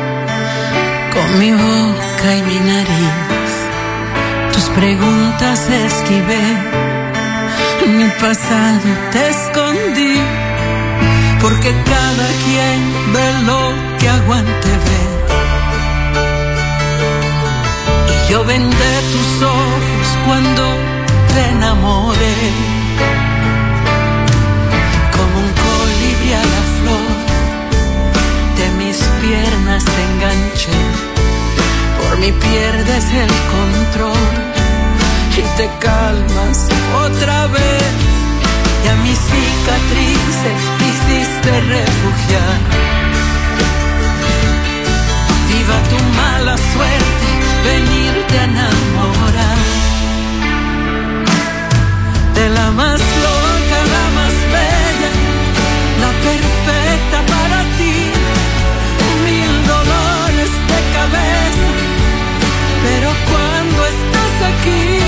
[1.18, 3.54] con mi boca y mi nariz.
[4.54, 6.46] Tus preguntas esquivé,
[7.98, 10.16] mi pasado te escondí.
[11.42, 12.80] Porque cada quien
[13.14, 13.62] ve lo
[14.00, 15.12] que aguante ver.
[18.14, 20.64] Y yo vendé tus ojos cuando
[21.34, 22.38] te enamoré.
[25.16, 27.18] Como un colibrí a la flor
[28.58, 31.07] de mis piernas te enganché,
[32.18, 34.14] por mí pierdes el control
[35.38, 36.68] y te calmas
[37.06, 37.94] otra vez.
[38.84, 42.60] Y a mis cicatrices hiciste refugiar.
[45.50, 47.28] Viva tu mala suerte,
[47.66, 49.58] venirte a enamorar.
[52.36, 55.12] De la más loca, la más bella,
[56.02, 57.96] la perfecta para ti.
[59.26, 61.87] Mil dolores de cabeza,
[64.68, 65.00] aquí,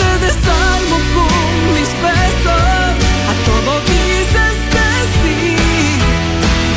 [0.00, 2.92] te desarmo con mis besos.
[3.30, 4.88] A todo dices que
[5.20, 5.38] sí.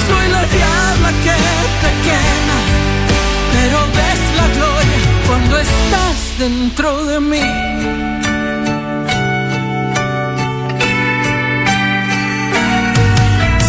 [0.07, 1.37] Soy la diabla que
[1.81, 2.59] te quema,
[3.53, 7.47] pero ves la gloria cuando estás dentro de mí.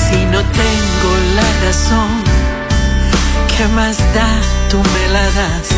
[0.02, 2.10] Si no tengo la razón,
[3.56, 4.28] ¿qué más da?
[4.70, 5.68] Tú me la das.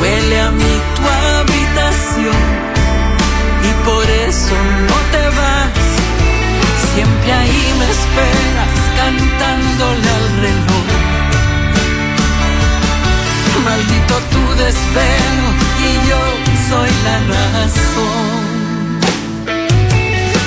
[0.00, 2.42] Huele a mí tu habitación
[3.68, 4.54] y por eso
[4.88, 5.70] no te vas.
[6.92, 10.84] Siempre ahí me esperas cantándole al reloj.
[13.64, 15.46] Maldito tu desvelo
[15.86, 16.22] y yo
[16.68, 18.44] soy la razón.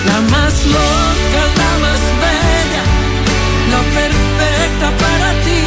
[0.06, 2.84] La más loca, la más bella,
[3.74, 5.64] la perfecta para ti.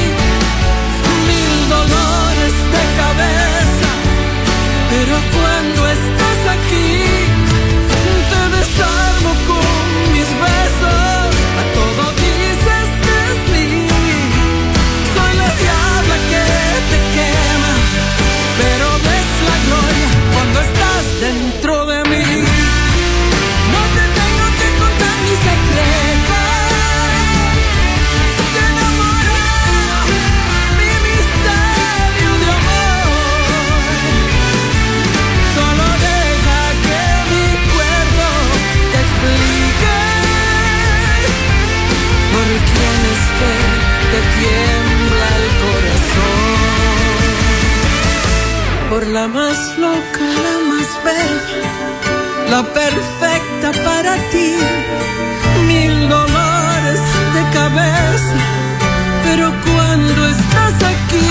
[1.28, 3.19] Mil dolores de cabeza,
[5.10, 7.02] pero cuando estás aquí,
[8.30, 9.19] te desarmo
[49.06, 51.90] La más loca, la más bella
[52.50, 54.54] la perfecta para ti.
[55.66, 57.00] Mil dolores
[57.34, 58.36] de cabeza,
[59.24, 61.28] pero cuando estás aquí,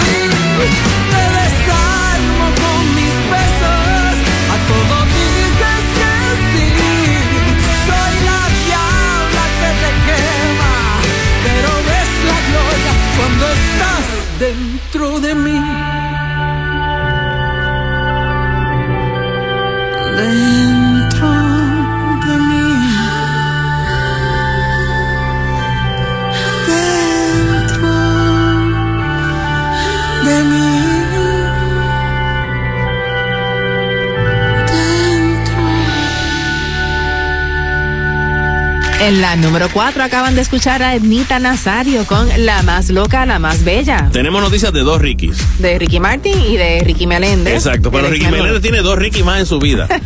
[1.14, 4.16] te desarmo con mis besos.
[4.54, 6.14] A todo dices que
[6.52, 6.70] sí.
[7.88, 10.76] Soy la diabla que te quema,
[11.46, 14.06] pero ves la gloria cuando estás
[14.40, 15.99] dentro de mí.
[20.20, 20.89] Dentro
[39.02, 43.40] En la número 4 acaban de escuchar a Ednita Nazario con La más loca, la
[43.40, 44.10] más bella.
[44.12, 45.38] Tenemos noticias de dos Rickys.
[45.60, 47.54] De Ricky Martin y de Ricky Meléndez.
[47.54, 48.28] Exacto, pero Ricky.
[48.28, 49.88] Meléndez tiene dos Ricky más en su vida.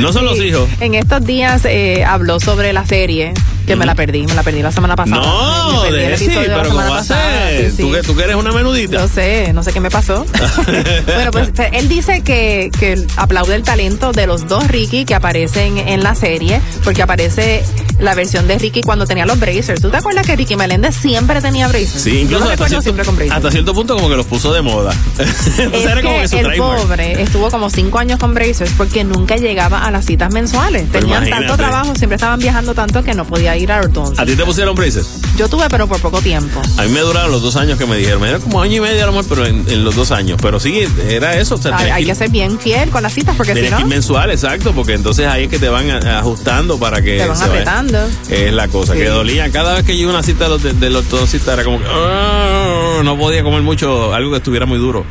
[0.00, 0.68] No son los hijos.
[0.80, 3.32] En estos días eh, habló sobre la serie
[3.66, 5.22] Que me la perdí, me la perdí la semana pasada.
[5.22, 7.70] No, de sí, pero ¿cómo va a ser?
[7.70, 7.92] sí, ¿Tú, sí.
[7.92, 8.98] que, tú que eres una menudita.
[9.00, 10.24] Yo sé, no sé qué me pasó.
[11.06, 15.78] bueno, pues él dice que, que aplaude el talento de los dos Ricky que aparecen
[15.78, 17.62] en la serie, porque aparece
[17.98, 19.80] la versión de Ricky cuando tenía los bracers.
[19.80, 22.02] ¿Tú te acuerdas que Ricky Meléndez siempre tenía bracers?
[22.02, 23.36] Sí, incluso hasta cierto, siempre con bracers.
[23.36, 24.92] hasta cierto punto como que los puso de moda.
[25.18, 26.80] Entonces Es era como que que su el trademark.
[26.82, 30.86] pobre estuvo como cinco años con bracers porque nunca llegaba a las citas mensuales.
[30.90, 31.46] Pero Tenían imagínate.
[31.46, 34.22] tanto trabajo, siempre estaban viajando tanto que no podía ir a ortodoncia.
[34.22, 35.20] ¿A ti te pusieron braces?
[35.36, 36.60] Yo tuve, pero por poco tiempo.
[36.78, 38.20] A mí me duraron los dos años que me dijeron.
[38.20, 40.38] Me dieron como año y medio a lo mejor, pero en, en los dos años.
[40.42, 41.54] Pero sí, era eso.
[41.54, 44.30] O sea, Hay, que ir- ser bien fiel con las citas porque si no, mensual,
[44.30, 47.44] exacto, porque entonces ahí es que te van ajustando para que te van vaya.
[47.52, 47.98] apretando.
[48.28, 48.98] Es la cosa, Sí.
[49.00, 49.50] que dolía.
[49.50, 53.42] Cada vez que yo una cita del del ortodoncista era como que "Ah", no podía
[53.42, 55.04] comer mucho, algo que estuviera muy duro.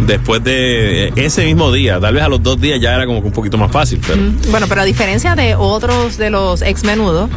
[0.00, 3.26] Después de ese mismo día, tal vez a los dos días ya era como que
[3.28, 4.00] un poquito más fácil.
[4.06, 7.30] Pero Bueno, pero a diferencia de otros de los ex menudos,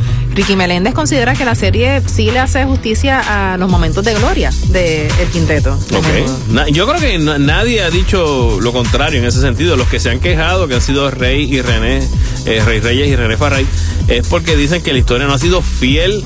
[0.48, 4.50] Ricky Meléndez considera que la serie sí le hace justicia a los momentos de gloria
[4.70, 5.76] de El Quinteto.
[5.90, 6.06] de Ok.
[6.08, 6.40] Menudo.
[6.52, 9.76] Na- yo creo que na- nadie ha dicho lo contrario en ese sentido.
[9.76, 12.02] Los que se han quejado, que han sido Rey y René,
[12.46, 13.68] eh, Rey Reyes y René Farray,
[14.08, 16.24] es porque dicen que la historia no ha sido fiel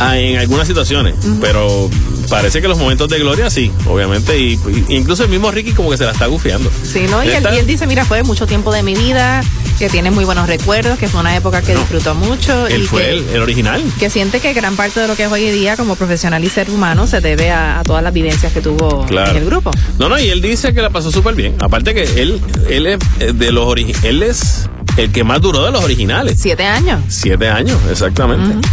[0.00, 1.14] a- en algunas situaciones.
[1.40, 1.88] Pero
[2.30, 4.38] parece que los momentos de gloria sí, obviamente.
[4.38, 4.52] Y,
[4.88, 6.70] y- incluso el mismo Ricky como que se la está gufiando.
[6.82, 7.22] Sí, ¿no?
[7.22, 9.42] Y él, y él dice, mira, fue mucho tiempo de mi vida,
[9.78, 12.66] que tiene muy buenos recuerdos, que fue una época que disfrutó mucho.
[12.68, 13.82] Él y fue que, el, el original.
[13.98, 16.48] que siente que gran parte de lo que es hoy en día como profesional y
[16.48, 19.30] ser humano se debe a, a todas las vivencias que tuvo Claro.
[19.32, 19.70] en el grupo.
[19.98, 21.56] No, no, y él dice que la pasó súper bien.
[21.60, 25.70] Aparte que él, él es eh, de los él es el que más duró de
[25.70, 26.38] los originales.
[26.40, 27.00] Siete años.
[27.08, 28.66] Siete años, exactamente.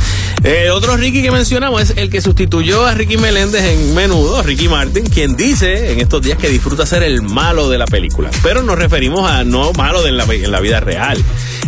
[0.43, 4.67] Eh, otro Ricky que mencionamos es el que sustituyó a Ricky Meléndez en Menudo, Ricky
[4.69, 8.29] Martin, quien dice en estos días que disfruta ser el malo de la película.
[8.43, 11.17] Pero nos referimos a no malo de en, la, en la vida real.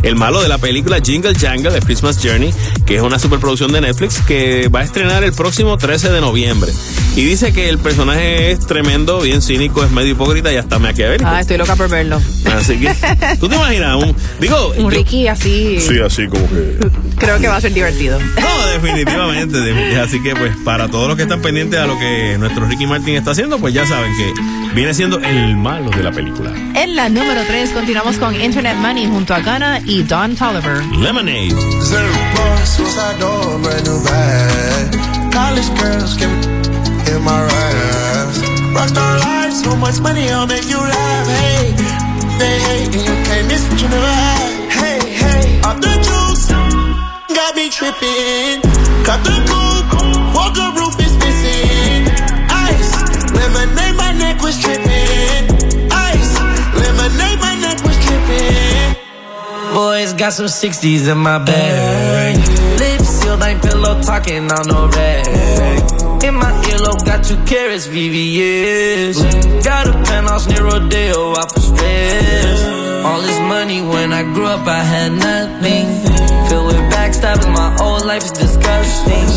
[0.04, 2.54] El malo de la película Jingle Jangle de Christmas Journey,
[2.86, 6.72] que es una superproducción de Netflix que va a estrenar el próximo 13 de noviembre.
[7.16, 11.28] Y dice que el personaje es tremendo, bien cínico, es medio hipócrita y hasta maquiavélico.
[11.30, 12.22] Ah, estoy loca por verlo.
[12.56, 12.94] Así que,
[13.40, 13.96] ¿tú te imaginas?
[14.02, 16.78] Un, digo, Un yo- Ricky así, Sí, así como que.
[17.20, 18.20] Creo que va a ser divertido.
[18.60, 19.58] No, definitivamente.
[19.60, 22.86] de- Así que, pues, para todos los que están pendientes a lo que nuestro Ricky
[22.88, 24.34] Martin está haciendo, pues ya saben que
[24.76, 26.52] viene siendo el malo de la película.
[26.76, 30.84] En la número 3 continuamos con Internet Money junto a Ghana y Don Tolliver.
[30.98, 31.56] Lemonade.
[32.66, 35.32] Suicide door, brand new bag.
[35.32, 38.40] College girls give me in my raps.
[38.74, 41.28] Rockstar life, so much money, I'll make you laugh.
[41.28, 41.74] Hey,
[42.38, 44.56] they hate and you can't miss what you never had.
[44.70, 45.94] Hey, off the
[47.80, 48.60] tripping.
[49.08, 52.04] Cut the coupe, walker roof is missing.
[52.52, 52.92] Ice,
[53.32, 55.48] lemonade, my neck was tripping.
[55.88, 56.32] Ice,
[56.76, 59.00] lemonade, my neck was tripping.
[59.74, 62.36] Boys got some 60s in my bag.
[62.80, 66.24] Lips sealed, ain't pillow talking on no rag.
[66.24, 69.64] In my earlobe, got two carrots, VVS.
[69.64, 72.60] Got a penthouse near Rodeo, out for stress.
[73.06, 76.29] All this money when I grew up, I had nothing.
[78.10, 79.30] Life is disgusting.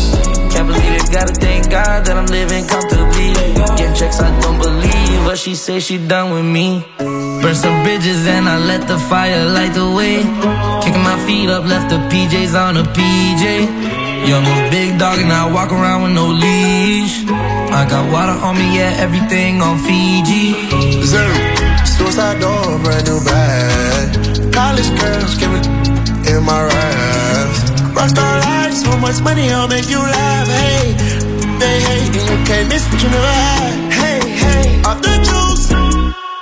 [0.49, 3.29] Can't believe it, gotta thank God that I'm living comfortably.
[3.77, 6.81] Getting checks, I don't believe, but she say she done with me.
[6.97, 10.25] Burn some bridges and I let the fire light the way.
[10.81, 13.45] Kicking my feet up, left the PJs on a PJ.
[14.29, 17.15] Young a big dog and I walk around with no leash.
[17.79, 20.45] I got water on me, yeah, everything on Fiji.
[21.13, 21.37] Zero.
[21.85, 24.07] Suicide door, brand new bag.
[24.51, 25.65] College girls give it
[26.31, 27.12] in my raps.
[27.95, 30.47] Rockstar life, so much money, I'll make you laugh.
[30.47, 30.93] Hey,
[31.61, 33.93] they hate and you can't miss what you never had.
[33.93, 35.69] Hey, hey, off the juice,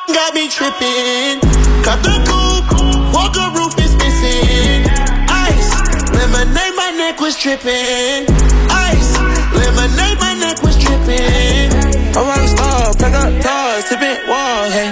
[0.07, 1.43] got me tripping.
[1.83, 4.87] Cut the coupe, walker roof is missing.
[5.27, 5.71] Ice,
[6.15, 8.25] lemonade, my neck was tripping.
[8.71, 9.11] Ice,
[9.51, 11.69] lemonade, my neck was tripping.
[12.15, 14.91] I'm a star, pack up doors, tipping walls, hey.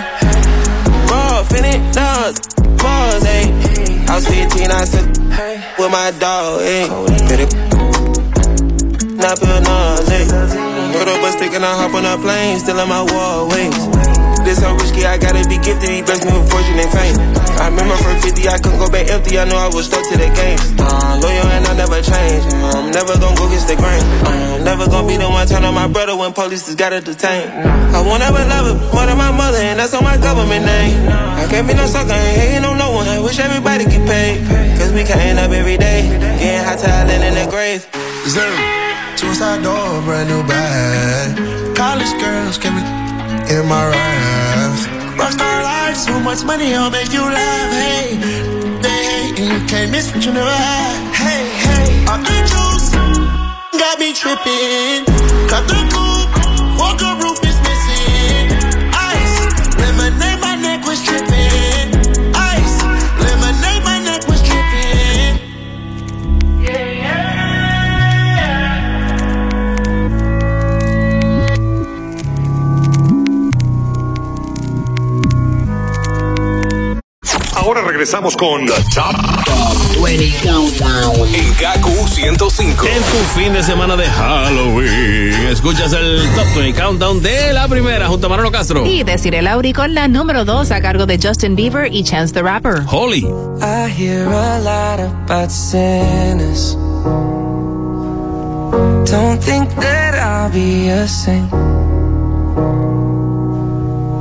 [1.07, 2.41] Raw, finna dogs,
[2.81, 3.68] balls, hey.
[4.09, 5.05] I was 15, I said,
[5.77, 6.65] with my dog, eh.
[6.65, 6.87] hey.
[7.27, 7.45] Finna
[9.21, 10.09] not feel nauseous.
[10.09, 10.93] Eh.
[10.97, 14.08] Put up a stick and I hop on a plane, still in my wall ways.
[14.49, 15.93] This so risky, I gotta be gifted.
[15.93, 17.13] He blessed me with fortune and fame.
[17.61, 19.37] I remember from 50, I couldn't go back empty.
[19.37, 20.57] I know I was stuck to the game.
[20.81, 22.41] Uh, loyal and I never change.
[22.57, 24.01] Uh, I'm never gonna go against the grain.
[24.25, 27.45] Uh, never gonna be the one turn on my brother when police just gotta detain.
[27.93, 30.97] I won't ever love her more than my mother, and that's on my government name.
[31.13, 33.05] I can't be no sucker, ain't hating on no one.
[33.05, 34.41] I wish everybody get paid.
[34.81, 36.09] Cause we can end up every day.
[36.41, 37.85] Getting hot talent in the grave.
[39.13, 41.37] Suicide door, brand new bag.
[41.77, 42.98] College girls give me
[43.49, 44.87] in my raps.
[45.17, 47.71] Rockstar life, so much money, I'll make you laugh.
[47.71, 48.17] Hey,
[48.81, 51.15] they hate and you can't miss what you never had.
[51.15, 52.89] Hey, hey, Off the juice,
[53.81, 55.05] got me tripping.
[55.49, 57.18] Cut the coupe, walker roof
[77.79, 79.15] Ahora regresamos con The Top,
[79.45, 82.85] Top 20 Countdown en Gaku 105.
[82.85, 88.09] En tu fin de semana de Halloween, escuchas el Top 20 Countdown de la primera
[88.09, 88.85] junto a Manolo Castro.
[88.85, 92.43] Y Desiree Lauri con la número 2 a cargo de Justin Bieber y Chance the
[92.43, 92.83] Rapper.
[92.85, 93.25] Holly.
[93.61, 96.75] I hear a lot about sinners.
[99.09, 101.49] Don't think that I'll be a saint.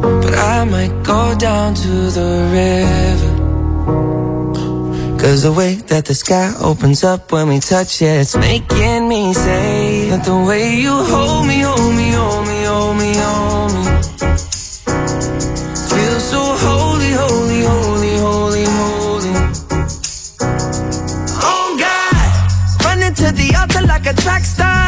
[0.01, 3.27] But I might go down to the river.
[5.18, 9.34] Cause the way that the sky opens up when we touch it, it's making me
[9.34, 13.82] say that the way you hold me, hold me, hold me, hold me, hold me.
[15.90, 19.34] Feel so holy, holy, holy, holy, holy.
[21.42, 24.86] Oh God, running to the altar like a track star.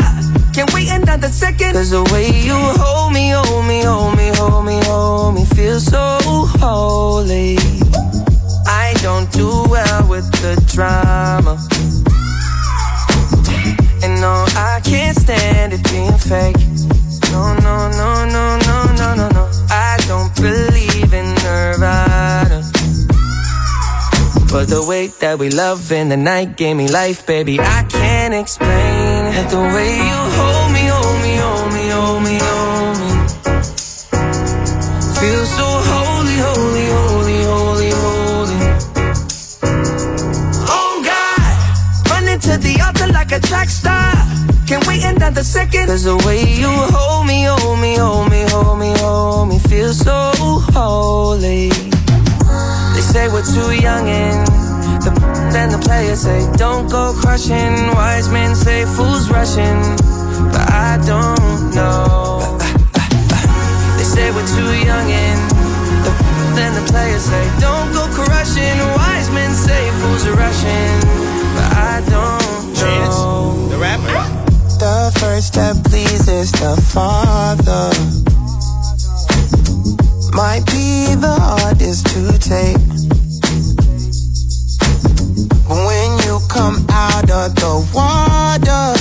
[0.54, 1.72] Can't wait another second.
[1.72, 5.80] Cause the way you hold me, hold me, hold me, hold me, hold me, feel
[5.80, 6.18] so
[6.62, 7.58] holy.
[9.02, 11.56] Don't do well with the drama.
[14.02, 16.56] And no, I can't stand it being fake.
[17.32, 19.50] No, no, no, no, no, no, no, no.
[19.70, 22.62] I don't believe in Nirvana.
[24.52, 27.60] But the way that we love in the night gave me life, baby.
[27.60, 29.48] I can't explain it.
[29.48, 33.10] The way you hold me, hold me, hold me, hold me, hold me.
[35.20, 37.09] Feel so holy, holy, holy,
[43.30, 44.12] like a track star.
[44.66, 45.86] Can't wait another second.
[45.86, 49.92] Cause the way you hold me, hold me, hold me, hold me, hold me, feel
[49.92, 50.32] so
[50.74, 51.68] holy.
[52.94, 54.46] They say we're too young and
[55.02, 55.10] the
[55.52, 57.74] then the players say don't go crushing.
[57.94, 59.80] Wise men say fools rushing,
[60.52, 62.58] but I don't know.
[63.98, 65.40] They say we're too young and
[66.04, 66.12] the
[66.56, 68.78] then the players say don't go crushing.
[68.98, 70.94] Wise men say fools are rushing,
[71.54, 72.39] but I don't
[72.82, 73.68] know.
[73.68, 74.40] The rapper.
[74.78, 77.90] The first step pleases the Father.
[80.32, 82.78] Might be the hardest to take.
[85.68, 88.94] When you come out of the water,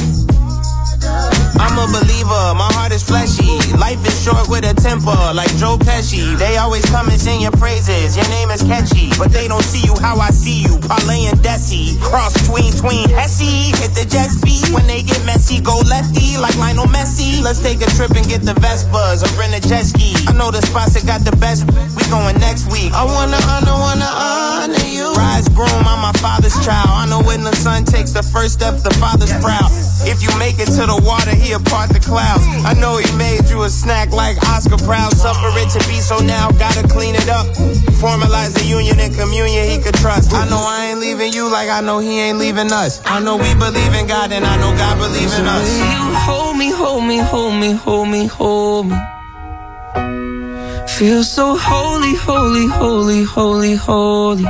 [1.79, 3.55] A believer, my heart is fleshy.
[3.79, 6.35] Life is short with a temper, like Joe Pesci.
[6.35, 9.15] They always come and sing your praises, your name is catchy.
[9.15, 11.95] But they don't see you how I see you, Parlay and Desi.
[12.03, 13.71] Cross tween, tween, Hesse.
[13.79, 17.39] Hit the jet speed, when they get messy, go lefty, like Lionel Messi.
[17.39, 20.11] Let's take a trip and get the Vespas or rent a jet ski.
[20.27, 21.63] I know the spots that got the best,
[21.95, 22.91] we going next week.
[22.91, 25.15] I wanna honor, wanna honor you.
[25.15, 26.91] Rise groom, I'm my father's child.
[26.91, 29.71] I know when the son takes the first step, the father's proud.
[30.03, 32.43] If you make it to the water, he'll part the clouds.
[32.65, 35.13] I know he made you a snack like Oscar Proud.
[35.13, 37.47] Suffer it to be so now, gotta clean it up.
[38.01, 40.33] Formalize the union and communion he could trust.
[40.33, 43.01] I know I ain't leaving you like I know he ain't leaving us.
[43.05, 45.69] I know we believe in God and I know God believe in us.
[45.79, 48.97] You hold me, hold me, hold me, hold me, hold me.
[50.97, 54.45] Feel so holy, holy, holy, holy, holy.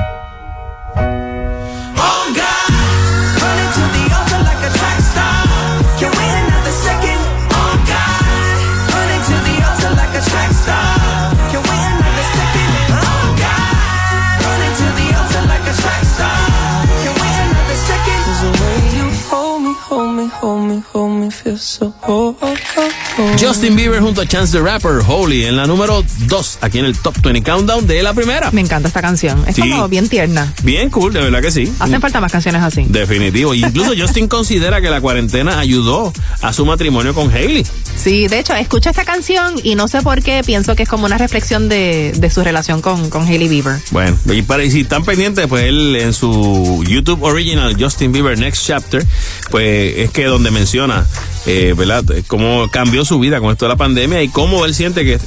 [20.80, 22.99] Hold me, hold me, feel so oh, oh, oh, oh.
[23.40, 26.98] Justin Bieber junto a Chance the Rapper, Holy, en la número 2, aquí en el
[26.98, 28.52] Top 20 Countdown de la primera.
[28.52, 29.44] Me encanta esta canción.
[29.48, 29.62] Es Sí.
[29.62, 30.54] como bien tierna.
[30.64, 31.72] Bien cool, de verdad que sí.
[31.80, 32.86] Hacen falta más canciones así.
[32.88, 33.54] Definitivo.
[33.54, 37.66] Incluso Justin considera que la cuarentena ayudó a su matrimonio con Hailey.
[37.98, 41.06] Sí, de hecho, escucho esta canción y no sé por qué pienso que es como
[41.06, 43.80] una reflexión de, de su relación con, con Hailey Bieber.
[43.91, 48.38] Bueno, y, para, y si están pendientes, pues él en su YouTube original, Justin Bieber
[48.40, 49.06] Next Chapter,
[49.50, 51.06] pues es que donde menciona,
[51.45, 55.06] eh, ¿verdad?, cómo cambió su vida con esto de la pandemia y cómo él siente
[55.06, 55.20] que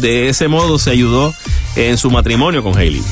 [0.00, 1.34] de ese modo se ayudó
[1.76, 3.02] en su matrimonio con Hailey.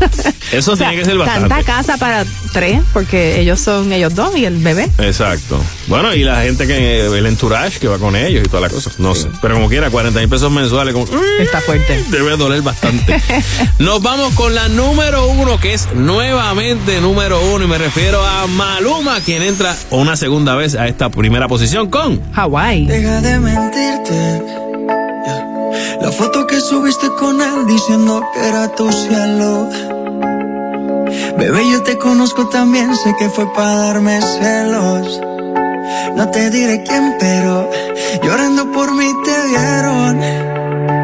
[0.52, 1.48] Eso O sea, tiene que ser bastante.
[1.48, 4.88] Tanta casa para tres, porque ellos son ellos dos y el bebé.
[4.98, 5.62] Exacto.
[5.86, 8.90] Bueno, y la gente que el entourage que va con ellos y toda la cosa.
[8.98, 9.28] No sé.
[9.40, 10.94] Pero como quiera, 40 mil pesos mensuales.
[10.94, 11.06] Como,
[11.38, 12.04] Está fuerte.
[12.10, 13.22] Debe doler bastante.
[13.78, 17.64] Nos vamos con la número uno, que es nuevamente número uno.
[17.64, 22.20] Y me refiero a Maluma, quien entra una segunda vez a esta primera posición con
[22.34, 22.86] Hawaii.
[22.86, 24.42] Deja de mentirte.
[26.00, 29.68] La foto que subiste con él diciendo que era tu cielo.
[31.38, 35.20] Bebé, yo te conozco también, sé que fue para darme celos.
[36.16, 37.70] No te diré quién, pero
[38.22, 40.59] llorando por mí te vieron.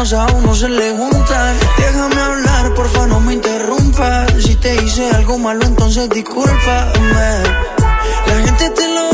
[0.00, 1.56] problemas a uno se le juntan.
[1.76, 4.32] Déjame hablar, porfa, no me interrumpas.
[4.42, 7.42] Si te hice algo malo, entonces discúlpame.
[8.26, 9.09] La gente te lo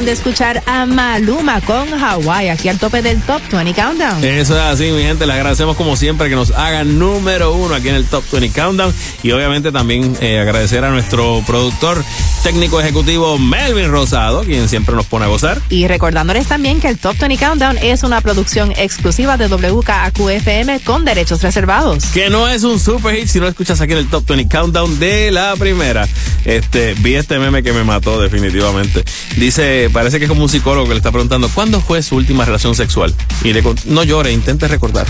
[0.00, 4.24] acaban de escuchar a Maluma con Hawaii, aquí al tope del Top 20 Countdown.
[4.24, 5.26] Eso es así, mi gente.
[5.26, 8.94] Le agradecemos como siempre que nos hagan número uno aquí en el Top 20 Countdown.
[9.22, 12.02] Y obviamente también eh, agradecer a nuestro productor
[12.42, 15.60] técnico ejecutivo Melvin Rosado, quien siempre nos pone a gozar.
[15.68, 21.04] Y recordándoles también que el Top 20 Countdown es una producción exclusiva de WKAQ-FM con
[21.04, 22.04] derechos reservados.
[22.06, 24.98] Que no es un super hit si no escuchas aquí en el Top 20 Countdown
[24.98, 26.08] de la primera.
[26.44, 29.04] Este, vi este meme que me mató definitivamente.
[29.36, 32.44] Dice, parece que es como un psicólogo que le está preguntando, ¿cuándo fue su última
[32.44, 33.14] relación sexual?
[33.42, 35.06] Y le no llore, intente recordar.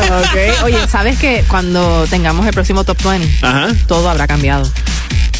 [0.00, 0.64] Ok.
[0.64, 3.68] Oye, ¿sabes que cuando tengamos el próximo Top 20, Ajá.
[3.86, 4.70] todo habrá cambiado?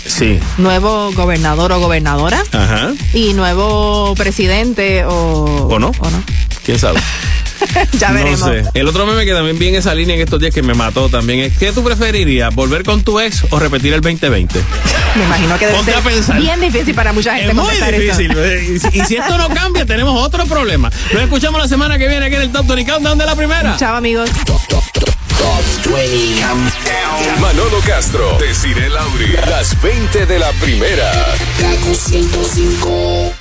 [0.06, 0.38] Sí.
[0.58, 2.92] Nuevo gobernador o gobernadora Ajá.
[3.14, 5.68] y nuevo presidente o...
[5.70, 5.92] ¿O no?
[5.98, 6.22] ¿O no?
[6.64, 7.00] ¿Quién sabe?
[7.98, 8.40] ya veremos.
[8.40, 8.64] No sé.
[8.74, 11.08] El otro meme que también vi en esa línea en estos días que me mató
[11.08, 12.54] también es ¿qué tú preferirías?
[12.54, 14.60] ¿Volver con tu ex o repetir el 2020?
[15.16, 17.86] Me imagino que debe Ponte ser bien difícil para mucha gente Es muy eso.
[17.86, 18.32] difícil.
[18.36, 20.90] eh, Y si- y si esto no cambia, tenemos otro problema.
[21.12, 23.76] Nos escuchamos la semana que viene aquí en el Top 20 Countdown de la primera.
[23.78, 24.30] Chao, amigos.
[24.46, 24.60] Top
[25.94, 27.40] 20 Countdown.
[27.40, 31.10] Manolo Castro, Desiree Lauri, las 20 de la primera.
[31.60, 33.32] Kaku 105.